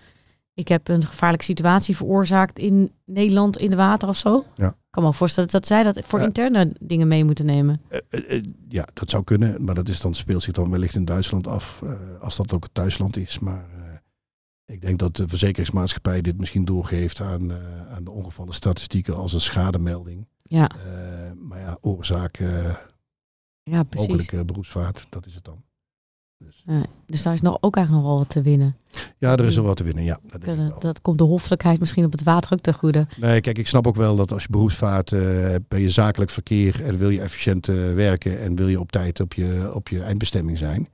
ik 0.53 0.67
heb 0.67 0.87
een 0.87 1.05
gevaarlijke 1.05 1.45
situatie 1.45 1.95
veroorzaakt 1.95 2.59
in 2.59 2.91
Nederland 3.05 3.57
in 3.57 3.69
de 3.69 3.75
water 3.75 4.09
of 4.09 4.17
zo. 4.17 4.45
Ja. 4.55 4.67
Ik 4.67 4.75
kan 4.89 5.03
me 5.03 5.09
ook 5.09 5.15
voorstellen 5.15 5.49
dat 5.49 5.67
zij 5.67 5.83
dat 5.83 5.99
voor 6.05 6.19
Ja. 6.19 6.25
interne 6.25 6.71
dingen 6.81 7.07
mee 7.07 7.23
moeten 7.23 7.45
nemen. 7.45 7.81
Eh, 7.89 7.99
eh, 8.09 8.37
eh, 8.37 8.43
ja, 8.69 8.87
dat 8.93 9.09
zou 9.09 9.23
kunnen, 9.23 9.63
maar 9.63 9.75
dat 9.75 9.89
is 9.89 9.99
dan, 10.01 10.15
speelt 10.15 10.43
zich 10.43 10.53
dan 10.53 10.69
wellicht 10.71 10.95
in 10.95 11.05
Duitsland 11.05 11.47
af, 11.47 11.81
als 12.21 12.35
dat 12.37 12.53
ook 12.53 12.63
het 12.63 12.73
thuisland 12.73 13.17
is. 13.17 13.39
Maar 13.39 13.65
ik 14.67 14.81
denk 14.81 14.99
dat 14.99 15.15
de 15.15 15.27
verzekeringsmaatschappij 15.27 16.21
dit 16.21 16.37
misschien 16.39 16.65
doorgeeft 16.65 17.21
aan, 17.21 17.51
eh, 17.51 17.93
aan 17.93 18.03
de 18.03 18.11
ongevallen 18.11 18.53
statistieken 18.53 19.15
als 19.15 19.33
een 19.33 19.41
schademelding. 19.41 20.27
Ja, 20.43 20.69
Eh, 20.69 21.31
maar 21.39 21.59
ja, 21.59 21.77
oorzaak, 21.81 22.37
eh 22.37 22.75
ja 23.63 23.83
precies. 23.83 24.07
mogelijke 24.07 24.45
beroepsvaart, 24.45 25.05
dat 25.09 25.25
is 25.25 25.35
het 25.35 25.43
dan. 25.43 25.65
Dus, 26.39 26.63
Dus 27.05 27.21
daar 27.21 27.33
is 27.33 27.41
nog, 27.41 27.57
ook 27.61 27.75
eigenlijk 27.75 28.05
nog 28.05 28.13
wel 28.13 28.23
wat 28.23 28.29
te 28.33 28.41
winnen. 28.41 28.75
ja, 29.17 29.31
er 29.31 29.45
is 29.45 29.55
er 29.55 29.63
wat 29.63 29.77
te 29.77 29.83
winnen, 29.83 30.03
ja. 30.03 30.19
Dat 30.31 30.43
Dat, 30.43 30.57
wel. 30.57 30.79
dat 30.79 31.01
komt 31.01 31.17
de 31.17 31.23
hoffelijkheid 31.23 31.79
misschien 31.79 32.05
op 32.05 32.11
het 32.11 32.23
water 32.23 32.53
ook 32.53 32.59
te 32.59 32.73
goede. 32.73 33.07
Nee, 33.17 33.41
kijk, 33.41 33.57
ik 33.57 33.67
snap 33.67 33.87
ook 33.87 33.95
wel 33.95 34.15
dat 34.15 34.31
als 34.31 34.43
je 34.43 34.49
beroepsvaart 34.49 35.09
hebt, 35.09 35.67
ben 35.67 35.81
je 35.81 35.89
zakelijk 35.89 36.31
verkeer 36.31 36.83
en 36.83 36.97
wil 36.97 37.09
je 37.09 37.21
efficiënt 37.21 37.65
werken 37.65 38.39
en 38.39 38.55
wil 38.55 38.67
je 38.67 38.79
op 38.79 38.91
tijd 38.91 39.19
op 39.19 39.33
je, 39.33 39.71
op 39.73 39.87
je 39.89 40.01
eindbestemming 40.03 40.57
zijn. 40.57 40.87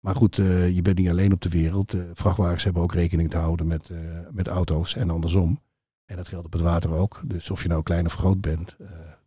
Maar 0.00 0.14
goed, 0.14 0.38
eh, 0.38 0.74
je 0.74 0.82
bent 0.82 0.98
niet 0.98 1.10
alleen 1.10 1.32
op 1.32 1.40
de 1.42 1.48
wereld. 1.48 1.94
Eh, 1.94 2.00
vrachtwagens 2.14 2.64
hebben 2.64 2.82
ook 2.82 2.94
rekening 2.94 3.30
te 3.30 3.36
houden 3.36 3.66
met, 3.66 3.90
eh, 3.90 3.98
met 4.30 4.46
auto's 4.48 4.94
en 4.94 5.10
andersom. 5.10 5.60
En 6.04 6.16
dat 6.16 6.28
geldt 6.28 6.46
op 6.46 6.52
het 6.52 6.60
water 6.62 6.92
ook. 6.92 7.20
Dus 7.24 7.50
of 7.50 7.62
je 7.62 7.68
nou 7.68 7.82
klein 7.82 8.06
of 8.06 8.12
groot 8.14 8.40
bent, 8.40 8.76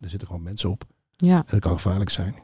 er 0.00 0.08
zitten 0.08 0.28
gewoon 0.28 0.42
mensen 0.42 0.70
op. 0.70 0.84
Ja, 1.16 1.36
En 1.36 1.44
dat 1.46 1.60
kan 1.60 1.72
gevaarlijk 1.72 2.10
zijn. 2.10 2.34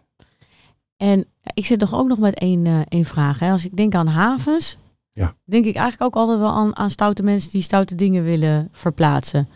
en 0.96 1.24
ik 1.54 1.66
zit 1.66 1.78
toch 1.78 1.94
ook 1.94 2.08
nog 2.08 2.18
met 2.18 2.34
één, 2.34 2.86
één 2.88 3.04
vraag. 3.04 3.38
Hè. 3.38 3.50
Als 3.50 3.64
ik 3.64 3.76
denk 3.76 3.94
aan 3.94 4.06
havens, 4.06 4.78
Ja. 5.12 5.34
denk 5.44 5.64
ik 5.64 5.74
eigenlijk 5.76 6.14
ook 6.14 6.20
altijd 6.22 6.38
wel 6.38 6.50
aan, 6.50 6.76
aan 6.76 6.90
stoute 6.90 7.22
mensen 7.22 7.50
die 7.50 7.62
stoute 7.62 7.94
dingen 7.94 8.24
willen 8.24 8.68
verplaatsen. 8.72 9.48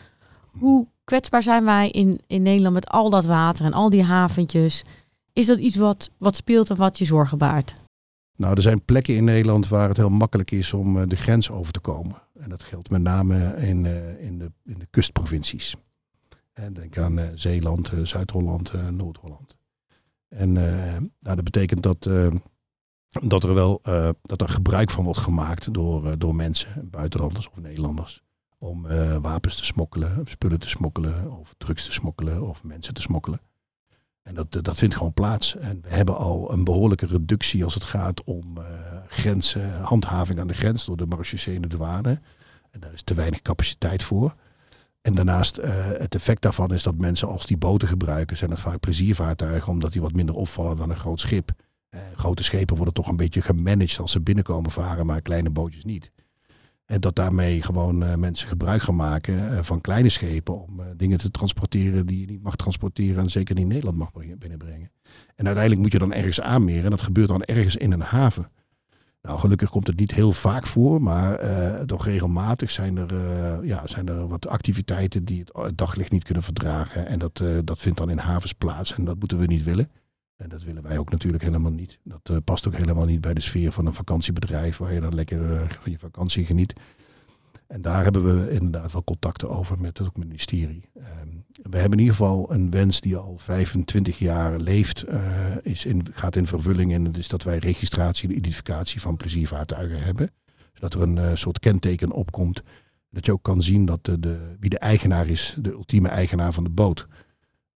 Hoe 0.51 0.87
kwetsbaar 1.05 1.43
zijn 1.43 1.65
wij 1.65 1.91
in, 1.91 2.21
in 2.27 2.43
Nederland 2.43 2.75
met 2.75 2.89
al 2.89 3.11
dat 3.11 3.25
water 3.27 3.65
en 3.65 3.73
al 3.73 3.91
die 3.91 4.03
haventjes? 4.03 4.85
Is 5.33 5.47
dat 5.47 5.59
iets 5.59 5.77
wat, 5.77 6.11
wat 6.19 6.37
speelt 6.37 6.71
en 6.71 6.77
wat 6.77 6.99
je 6.99 7.05
zorgen 7.05 7.39
baart? 7.39 7.77
Nou, 8.37 8.55
er 8.55 8.63
zijn 8.63 8.85
plekken 8.85 9.15
in 9.15 9.25
Nederland 9.25 9.69
waar 9.69 9.89
het 9.89 9.97
heel 9.97 10.09
makkelijk 10.11 10.51
is 10.51 10.73
om 10.73 10.99
eh, 10.99 11.03
de 11.09 11.17
grens 11.17 11.51
over 11.51 11.73
te 11.73 11.81
komen. 11.81 12.23
En 12.39 12.49
dat 12.49 12.63
geldt 12.63 12.91
met 12.91 13.03
name 13.03 13.57
in, 13.57 13.87
eh, 13.87 14.25
in, 14.25 14.39
de, 14.39 14.53
in 14.65 14.79
de 14.79 14.87
kustprovincies. 14.91 15.77
En 16.53 16.73
denk 16.73 16.99
aan 16.99 17.19
eh, 17.19 17.29
Zeeland, 17.35 17.93
eh, 17.93 18.01
Zuid-Holland, 18.03 18.71
eh, 18.71 18.89
Noord-Holland. 18.89 19.57
En 20.29 20.57
eh, 20.57 20.99
nou, 20.99 21.37
dat 21.37 21.45
betekent 21.45 21.83
dat, 21.83 22.07
eh, 22.07 22.35
dat 23.09 23.45
er 23.45 23.55
wel 23.55 23.79
eh, 23.83 24.09
dat 24.23 24.41
er 24.41 24.49
gebruik 24.49 24.91
van 24.91 25.05
wordt 25.05 25.19
gemaakt 25.21 25.75
door, 25.75 26.07
eh, 26.07 26.13
door 26.19 26.35
mensen, 26.35 26.91
buitenlanders 26.91 27.49
of 27.51 27.61
Nederlanders. 27.61 28.23
Om 28.59 28.87
eh, 28.87 29.17
wapens 29.17 29.57
te 29.57 29.65
smokkelen, 29.65 30.21
spullen 30.25 30.61
te 30.61 30.69
smokkelen, 30.69 31.39
of 31.39 31.55
drugs 31.59 31.85
te 31.85 31.93
smokkelen, 31.93 32.49
of 32.49 32.65
mensen 32.65 32.95
te 32.95 33.01
smokkelen. 33.01 33.41
En 34.23 34.35
dat, 34.35 34.53
dat 34.53 34.77
vindt 34.77 34.97
gewoon 34.97 35.13
plaats. 35.13 35.57
En 35.57 35.81
we 35.83 35.89
hebben 35.89 36.17
al 36.17 36.53
een 36.53 36.65
behoorlijke 36.65 37.07
reductie 37.07 37.65
als 37.65 37.75
het 37.75 37.85
gaat 37.85 38.25
om 38.25 38.59
grenzen, 39.09 39.81
handhaving 39.83 40.41
aan 40.41 40.47
de 40.47 40.55
grens 40.55 40.85
door 40.85 40.97
de 40.97 41.07
marechaussee 41.07 41.55
en 41.55 41.63
de 41.63 41.69
douane. 41.69 42.21
En 42.71 42.81
daar 42.81 42.93
is 42.93 43.03
te 43.03 43.15
weinig 43.15 43.43
capaciteit 43.43 44.03
voor. 44.03 44.35
En 45.03 45.15
daarnaast, 45.15 45.57
eh, 45.57 45.73
het 45.99 46.15
effect 46.15 46.43
daarvan 46.43 46.73
is 46.73 46.83
dat 46.83 46.99
mensen 46.99 47.29
als 47.29 47.47
die 47.47 47.57
boten 47.57 47.89
gebruiken, 47.89 48.37
zijn 48.37 48.51
het 48.51 48.61
vaak 48.61 48.81
pleziervaartuigen, 48.81 49.69
omdat 49.69 49.93
die 49.93 50.01
wat 50.01 50.13
minder 50.13 50.35
opvallen 50.35 50.77
dan 50.77 50.91
een 50.91 50.99
groot 50.99 51.21
schip. 51.21 51.51
Eh, 51.89 52.01
grote 52.17 52.45
schepen 52.45 52.77
worden 52.77 52.95
toch 52.95 53.09
een 53.09 53.17
beetje 53.17 53.43
gemanaged 53.43 53.99
als 53.99 54.13
ze 54.13 54.21
binnenkomen 54.21 54.71
varen, 54.71 55.07
maar 55.07 55.21
kleine 55.21 55.51
bootjes 55.51 55.85
niet. 55.85 56.11
En 56.93 57.01
dat 57.01 57.17
daarmee 57.17 57.63
gewoon 57.63 58.03
eh, 58.03 58.15
mensen 58.15 58.49
gebruik 58.49 58.83
gaan 58.83 58.97
maken 58.97 59.57
eh, 59.57 59.63
van 59.63 59.81
kleine 59.81 60.09
schepen 60.09 60.63
om 60.63 60.81
eh, 60.81 60.87
dingen 60.97 61.19
te 61.19 61.31
transporteren 61.31 62.07
die 62.07 62.21
je 62.21 62.27
niet 62.27 62.43
mag 62.43 62.57
transporteren 62.57 63.23
en 63.23 63.31
zeker 63.31 63.55
niet 63.55 63.65
in 63.65 63.71
Nederland 63.71 63.97
mag 63.99 64.13
brengen- 64.13 64.39
binnenbrengen. 64.39 64.91
En 65.35 65.47
uiteindelijk 65.47 65.81
moet 65.81 65.93
je 65.93 65.99
dan 65.99 66.13
ergens 66.13 66.41
aanmeren 66.41 66.85
en 66.85 66.91
dat 66.91 67.03
gebeurt 67.03 67.29
dan 67.29 67.43
ergens 67.43 67.77
in 67.77 67.93
een 67.93 68.01
haven. 68.01 68.47
Nou, 69.23 69.39
gelukkig 69.39 69.71
komt 69.71 69.87
het 69.87 69.99
niet 69.99 70.15
heel 70.15 70.33
vaak 70.33 70.67
voor, 70.67 71.03
maar 71.03 71.41
toch 71.87 72.05
regelmatig 72.05 72.71
zijn 72.71 72.97
er, 72.97 73.15
ja, 73.65 73.87
zijn 73.87 74.09
er 74.09 74.29
wat 74.29 74.49
activiteiten 74.49 75.25
die 75.25 75.45
het 75.53 75.79
daglicht 75.79 76.11
niet 76.11 76.25
kunnen 76.25 76.43
verdragen. 76.43 77.07
En 77.07 77.19
dat, 77.19 77.43
dat 77.65 77.79
vindt 77.79 77.99
dan 77.99 78.11
in 78.11 78.19
havens 78.19 78.53
plaats 78.53 78.95
en 78.95 79.05
dat 79.05 79.19
moeten 79.19 79.39
we 79.39 79.47
niet 79.47 79.65
willen. 79.65 79.91
En 80.43 80.49
dat 80.49 80.63
willen 80.63 80.83
wij 80.83 80.99
ook 80.99 81.11
natuurlijk 81.11 81.43
helemaal 81.43 81.73
niet. 81.73 81.99
Dat 82.05 82.45
past 82.45 82.67
ook 82.67 82.77
helemaal 82.77 83.05
niet 83.05 83.21
bij 83.21 83.35
de 83.35 83.41
sfeer 83.41 83.73
van 83.73 83.87
een 83.87 83.95
vakantiebedrijf 83.95 84.77
waar 84.77 84.93
je 84.93 85.01
dan 85.01 85.15
lekker 85.15 85.79
van 85.81 85.93
je 85.93 85.99
vakantie 85.99 86.45
geniet. 86.45 86.73
En 87.67 87.81
daar 87.81 88.03
hebben 88.03 88.25
we 88.25 88.51
inderdaad 88.51 88.93
wel 88.93 89.05
contacten 89.05 89.51
over 89.51 89.81
met 89.81 89.99
het 89.99 90.17
ministerie. 90.17 90.91
Um, 90.97 91.45
we 91.63 91.79
hebben 91.79 91.99
in 91.99 92.05
ieder 92.05 92.15
geval 92.15 92.53
een 92.53 92.71
wens 92.71 93.01
die 93.01 93.17
al 93.17 93.39
25 93.39 94.19
jaar 94.19 94.61
leeft, 94.61 95.09
uh, 95.09 95.57
is 95.63 95.85
in, 95.85 96.07
gaat 96.13 96.37
in 96.37 96.47
vervulling. 96.47 96.93
En 96.93 97.05
dat 97.05 97.17
is 97.17 97.29
dat 97.29 97.43
wij 97.43 97.59
registratie 97.59 98.29
en 98.29 98.37
identificatie 98.37 99.01
van 99.01 99.17
pleziervaartuigen 99.17 100.03
hebben. 100.03 100.31
Zodat 100.73 100.95
er 100.95 101.03
een 101.03 101.39
soort 101.39 101.59
kenteken 101.59 102.13
opkomt. 102.13 102.63
Dat 103.11 103.27
je 103.27 103.33
ook 103.33 103.43
kan 103.43 103.63
zien 103.63 103.85
dat 103.85 104.05
de, 104.05 104.57
wie 104.61 104.71
de 104.71 104.79
eigenaar 104.79 105.29
is, 105.29 105.57
de 105.61 105.71
ultieme 105.71 106.09
eigenaar 106.09 106.53
van 106.53 106.65
de 106.65 106.71
boot. 106.71 107.07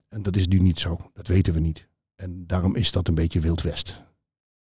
En 0.10 0.24
dat 0.24 0.36
is 0.36 0.48
nu 0.48 0.58
niet 0.58 0.80
zo. 0.80 0.98
Dat 1.14 1.28
weten 1.28 1.54
we 1.54 1.60
niet. 1.60 1.88
En 2.16 2.44
daarom 2.48 2.76
is 2.76 2.92
dat 2.92 3.08
een 3.08 3.16
beetje 3.16 3.40
Wild 3.40 3.62
West. 3.62 4.02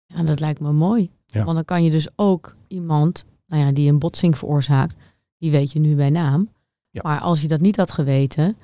Ja, 0.07 0.23
dat 0.23 0.41
lijkt 0.41 0.61
me 0.61 0.73
mooi. 0.73 1.11
Ja. 1.27 1.45
Want 1.45 1.57
dan 1.57 1.65
kan 1.65 1.85
je 1.85 1.91
dus 1.91 2.09
ook 2.17 2.57
iemand 2.69 3.25
nou 3.47 3.63
ja, 3.63 3.73
die 3.73 3.89
een 3.89 3.99
botsing 3.99 4.39
veroorzaakt, 4.39 4.97
die 5.39 5.51
weet 5.51 5.73
je 5.73 5.79
nu 5.79 5.95
bij 5.95 6.11
naam. 6.11 6.49
Ja. 6.91 7.01
Maar 7.03 7.21
als 7.21 7.41
je 7.41 7.49
dat 7.49 7.61
niet 7.61 7.77
had 7.77 7.91
geweten, 7.91 8.57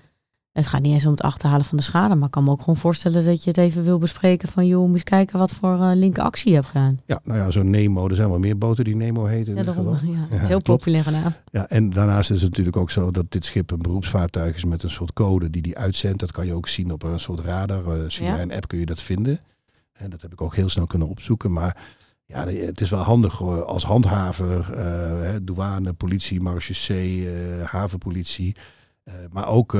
het 0.61 0.73
gaat 0.73 0.83
niet 0.83 0.92
eens 0.92 1.05
om 1.05 1.11
het 1.11 1.23
achterhalen 1.23 1.64
van 1.64 1.77
de 1.77 1.83
schade, 1.83 2.14
maar 2.14 2.27
ik 2.27 2.31
kan 2.31 2.44
me 2.44 2.51
ook 2.51 2.61
gewoon 2.61 2.77
voorstellen 2.77 3.25
dat 3.25 3.44
je 3.44 3.51
het 3.51 3.59
even 3.59 3.85
wil 3.85 3.99
bespreken 3.99 4.49
van, 4.49 4.66
joh, 4.66 4.87
moet 4.87 4.94
eens 4.94 5.03
kijken 5.03 5.38
wat 5.38 5.53
voor 5.53 5.75
uh, 5.75 5.90
linker 5.94 6.23
actie 6.23 6.49
je 6.49 6.55
hebt 6.55 6.66
gedaan. 6.66 7.01
Ja, 7.07 7.20
nou 7.23 7.38
ja, 7.38 7.51
zo'n 7.51 7.70
Nemo, 7.70 8.09
er 8.09 8.14
zijn 8.14 8.29
wel 8.29 8.38
meer 8.38 8.59
boten 8.59 8.85
die 8.85 8.96
Nemo 8.96 9.25
heten. 9.25 9.55
Ja, 9.55 9.62
daarom, 9.62 9.99
ja, 10.03 10.27
het 10.29 10.42
is 10.42 10.49
heel 10.49 10.62
populair 10.62 11.11
naam. 11.11 11.33
Ja, 11.51 11.68
en 11.68 11.90
daarnaast 11.90 12.31
is 12.31 12.40
het 12.40 12.51
natuurlijk 12.51 12.77
ook 12.77 12.90
zo 12.90 13.11
dat 13.11 13.25
dit 13.29 13.44
schip 13.44 13.70
een 13.70 13.79
beroepsvaartuig 13.79 14.57
is 14.57 14.64
met 14.64 14.83
een 14.83 14.90
soort 14.90 15.12
code 15.12 15.51
die 15.51 15.62
die 15.62 15.79
uitzendt. 15.79 16.20
Dat 16.20 16.33
kan 16.33 16.46
je 16.46 16.55
ook 16.55 16.68
zien 16.68 16.92
op 16.92 17.03
een 17.03 17.20
soort 17.20 17.40
radar. 17.40 17.96
Uh, 17.96 18.05
via 18.09 18.37
ja. 18.37 18.40
een 18.40 18.53
app 18.53 18.68
kun 18.68 18.79
je 18.79 18.87
dat 18.87 19.03
vinden. 19.03 19.40
En 19.92 20.11
dat 20.11 20.23
heb 20.23 20.33
ik 20.33 20.40
ook 20.40 20.55
heel 20.55 20.68
snel 20.68 20.87
kunnen 20.87 21.09
opzoeken. 21.09 21.53
Maar 21.53 21.77
ja, 22.27 22.46
het 22.46 22.81
is 22.81 22.90
wel 22.90 23.01
handig 23.01 23.42
als 23.66 23.85
handhaver, 23.85 24.70
uh, 24.77 25.37
douane, 25.42 25.92
politie, 25.92 26.40
marechaussee, 26.40 27.18
uh, 27.18 27.62
havenpolitie. 27.64 28.57
Uh, 29.11 29.16
maar 29.31 29.49
ook 29.49 29.73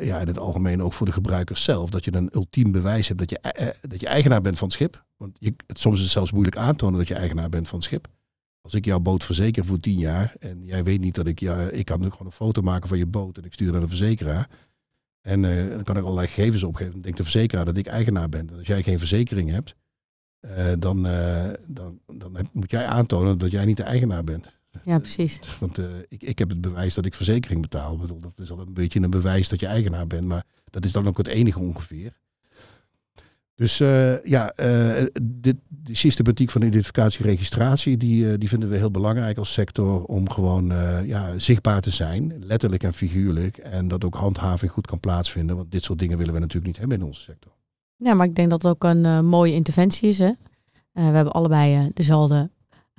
ja, 0.00 0.20
in 0.20 0.26
het 0.26 0.38
algemeen 0.38 0.82
ook 0.82 0.92
voor 0.92 1.06
de 1.06 1.12
gebruikers 1.12 1.62
zelf. 1.62 1.90
Dat 1.90 2.04
je 2.04 2.14
een 2.14 2.30
ultiem 2.34 2.72
bewijs 2.72 3.08
hebt 3.08 3.20
dat 3.20 3.30
je, 3.30 3.74
dat 3.80 4.00
je 4.00 4.06
eigenaar 4.06 4.40
bent 4.40 4.58
van 4.58 4.66
het 4.68 4.76
schip. 4.76 5.04
Want 5.16 5.36
je, 5.38 5.54
het, 5.66 5.80
soms 5.80 5.96
is 5.96 6.02
het 6.02 6.10
zelfs 6.10 6.32
moeilijk 6.32 6.56
aantonen 6.56 6.98
dat 6.98 7.08
je 7.08 7.14
eigenaar 7.14 7.48
bent 7.48 7.68
van 7.68 7.78
het 7.78 7.86
schip. 7.86 8.08
Als 8.60 8.74
ik 8.74 8.84
jouw 8.84 9.00
boot 9.00 9.24
verzeker 9.24 9.64
voor 9.64 9.80
tien 9.80 9.98
jaar 9.98 10.34
en 10.38 10.64
jij 10.64 10.84
weet 10.84 11.00
niet 11.00 11.14
dat 11.14 11.26
ik, 11.26 11.40
ja, 11.40 11.68
ik 11.68 11.84
kan 11.84 12.02
gewoon 12.02 12.26
een 12.26 12.32
foto 12.32 12.62
maken 12.62 12.88
van 12.88 12.98
je 12.98 13.06
boot 13.06 13.38
en 13.38 13.44
ik 13.44 13.52
stuur 13.52 13.72
naar 13.72 13.80
de 13.80 13.88
verzekeraar. 13.88 14.48
En 15.20 15.42
dan 15.42 15.82
kan 15.82 15.96
ik 15.96 16.02
allerlei 16.02 16.26
gegevens 16.26 16.62
opgeven. 16.62 16.92
Dan 16.92 17.02
denkt 17.02 17.16
de 17.16 17.22
verzekeraar 17.22 17.64
dat 17.64 17.76
ik 17.76 17.86
eigenaar 17.86 18.28
ben. 18.28 18.50
En 18.50 18.58
als 18.58 18.66
jij 18.66 18.82
geen 18.82 18.98
verzekering 18.98 19.50
hebt, 19.50 19.74
dan, 20.78 21.02
dan, 21.66 22.00
dan 22.06 22.36
heb, 22.36 22.46
moet 22.52 22.70
jij 22.70 22.86
aantonen 22.86 23.38
dat 23.38 23.50
jij 23.50 23.64
niet 23.64 23.76
de 23.76 23.82
eigenaar 23.82 24.24
bent. 24.24 24.57
Ja, 24.84 24.98
precies. 24.98 25.40
Want 25.60 25.78
uh, 25.78 25.86
ik, 26.08 26.22
ik 26.22 26.38
heb 26.38 26.48
het 26.48 26.60
bewijs 26.60 26.94
dat 26.94 27.04
ik 27.04 27.14
verzekering 27.14 27.62
betaal. 27.62 27.94
Ik 27.94 28.00
bedoel, 28.00 28.20
dat 28.20 28.32
is 28.36 28.50
al 28.50 28.60
een 28.60 28.74
beetje 28.74 29.00
een 29.00 29.10
bewijs 29.10 29.48
dat 29.48 29.60
je 29.60 29.66
eigenaar 29.66 30.06
bent, 30.06 30.24
maar 30.24 30.44
dat 30.70 30.84
is 30.84 30.92
dan 30.92 31.06
ook 31.06 31.18
het 31.18 31.26
enige 31.26 31.58
ongeveer. 31.58 32.12
Dus 33.54 33.78
ja, 34.24 34.52
dit, 35.22 35.56
die 35.68 35.96
systematiek 35.96 36.50
van 36.50 36.62
identificatie 36.62 37.24
en 37.24 37.30
registratie, 37.30 37.96
die, 37.96 38.38
die 38.38 38.48
vinden 38.48 38.68
we 38.68 38.76
heel 38.76 38.90
belangrijk 38.90 39.38
als 39.38 39.52
sector 39.52 40.04
om 40.04 40.30
gewoon 40.30 40.66
ja, 41.06 41.38
zichtbaar 41.38 41.80
te 41.80 41.90
zijn, 41.90 42.34
letterlijk 42.40 42.82
en 42.82 42.92
figuurlijk. 42.92 43.56
En 43.56 43.88
dat 43.88 44.04
ook 44.04 44.14
handhaving 44.14 44.70
goed 44.70 44.86
kan 44.86 45.00
plaatsvinden, 45.00 45.56
want 45.56 45.70
dit 45.70 45.84
soort 45.84 45.98
dingen 45.98 46.18
willen 46.18 46.34
we 46.34 46.40
natuurlijk 46.40 46.66
niet 46.66 46.78
hebben 46.78 46.98
in 46.98 47.04
onze 47.04 47.20
sector. 47.20 47.52
Ja, 47.96 48.14
maar 48.14 48.26
ik 48.26 48.34
denk 48.34 48.50
dat 48.50 48.62
het 48.62 48.70
ook 48.70 48.84
een 48.84 49.04
uh, 49.04 49.20
mooie 49.20 49.54
interventie 49.54 50.08
is. 50.08 50.18
Hè? 50.18 50.26
Uh, 50.28 50.34
we 50.92 51.00
hebben 51.00 51.32
allebei 51.32 51.90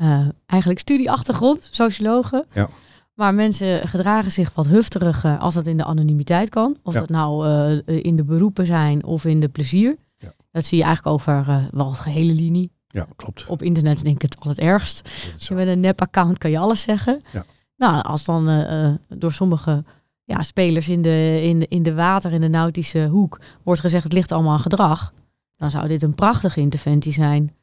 uh, 0.02 0.08
dezelfde 0.08 0.36
eigenlijk 0.46 0.80
studieachtergrond, 0.80 1.68
sociologen. 1.72 2.46
Ja. 2.54 2.70
Maar 3.14 3.34
mensen 3.34 3.88
gedragen 3.88 4.32
zich 4.32 4.54
wat 4.54 4.68
hufteriger 4.68 5.38
als 5.38 5.54
dat 5.54 5.68
in 5.68 5.78
de 5.78 5.84
anonimiteit 5.84 6.50
kan. 6.50 6.78
Of 6.84 6.94
ja. 6.94 7.00
dat 7.00 7.10
nou 7.10 7.48
in 7.86 8.16
de 8.16 8.24
beroepen 8.24 8.66
zijn 8.66 9.04
of 9.04 9.26
in 9.26 9.40
de 9.40 9.48
plezier. 9.48 9.98
Ja. 10.18 10.34
Dat 10.52 10.66
zie 10.66 10.78
je 10.78 10.84
eigenlijk 10.84 11.16
over 11.16 11.68
wel 11.72 11.90
de 11.90 11.96
gehele 11.96 12.34
linie. 12.34 12.72
Ja, 12.88 13.08
klopt. 13.16 13.46
Op 13.48 13.62
internet 13.62 14.04
denk 14.04 14.16
ik 14.16 14.22
het 14.22 14.40
al 14.40 14.50
het 14.50 14.60
ergst. 14.60 15.10
Met 15.54 15.68
een 15.68 15.80
nep-account 15.80 16.38
kan 16.38 16.52
je 16.52 16.58
alles 16.58 16.82
zeggen. 16.82 17.22
Ja. 17.32 17.46
Nou, 17.76 18.04
als 18.04 18.24
dan 18.24 18.68
door 19.08 19.32
sommige 19.32 19.84
ja, 20.24 20.44
spelers 20.44 20.90
in 20.90 21.02
de, 21.02 21.40
in, 21.44 21.60
de, 21.60 21.68
in 21.68 21.84
de 21.84 21.94
water, 21.94 22.32
in 22.32 22.42
de 22.42 22.48
nautische 22.48 23.08
hoek, 23.08 23.40
wordt 23.64 23.82
gezegd 23.82 24.04
het 24.04 24.14
ligt 24.14 24.32
allemaal 24.32 24.52
aan 24.52 24.60
gedrag. 24.60 25.14
Dan 25.56 25.72
zou 25.72 25.88
dit 25.88 26.02
een 26.02 26.16
prachtige 26.16 26.60
interventie 26.60 27.14
zijn. 27.14 27.56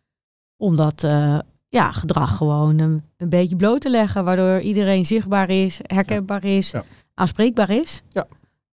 Om 0.56 0.76
dat 0.76 1.02
uh, 1.02 1.38
ja, 1.68 1.92
gedrag 1.92 2.36
gewoon 2.36 2.78
een, 2.78 3.02
een, 3.16 3.28
beetje 3.28 3.56
bloot 3.56 3.80
te 3.80 3.90
leggen. 3.90 4.24
Waardoor 4.24 4.60
iedereen 4.60 5.04
zichtbaar 5.04 5.50
is, 5.50 5.80
herkenbaar 5.82 6.44
is, 6.44 6.70
ja. 6.70 6.82
aanspreekbaar 7.14 7.70
is. 7.70 8.02
Ja. 8.08 8.26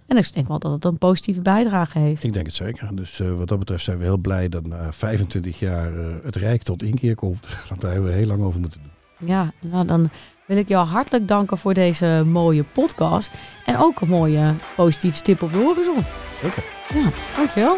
En 0.07 0.17
ik 0.17 0.33
denk 0.33 0.47
wel 0.47 0.59
dat 0.59 0.71
het 0.71 0.85
een 0.85 0.97
positieve 0.97 1.41
bijdrage 1.41 1.99
heeft. 1.99 2.23
Ik 2.23 2.33
denk 2.33 2.45
het 2.45 2.55
zeker. 2.55 2.95
Dus 2.95 3.19
uh, 3.19 3.33
wat 3.33 3.47
dat 3.47 3.59
betreft 3.59 3.83
zijn 3.83 3.97
we 3.97 4.03
heel 4.03 4.17
blij 4.17 4.49
dat 4.49 4.67
na 4.67 4.93
25 4.93 5.59
jaar 5.59 5.93
uh, 5.93 6.15
het 6.23 6.35
Rijk 6.35 6.63
tot 6.63 6.83
inkeer 6.83 7.15
komt. 7.15 7.47
Want 7.69 7.81
daar 7.81 7.91
hebben 7.91 8.09
we 8.09 8.15
heel 8.15 8.27
lang 8.27 8.41
over 8.41 8.59
moeten 8.59 8.81
doen. 8.81 8.91
Ja, 9.29 9.53
nou 9.59 9.85
dan 9.85 10.09
wil 10.45 10.57
ik 10.57 10.67
jou 10.67 10.87
hartelijk 10.87 11.27
danken 11.27 11.57
voor 11.57 11.73
deze 11.73 12.23
mooie 12.25 12.63
podcast. 12.63 13.31
En 13.65 13.77
ook 13.77 14.01
een 14.01 14.07
mooie 14.07 14.53
positieve 14.75 15.17
stip 15.17 15.41
op 15.41 15.51
de 15.51 15.57
horizon. 15.57 15.97
Zeker. 16.41 16.63
Ja, 16.93 17.09
dankjewel. 17.35 17.77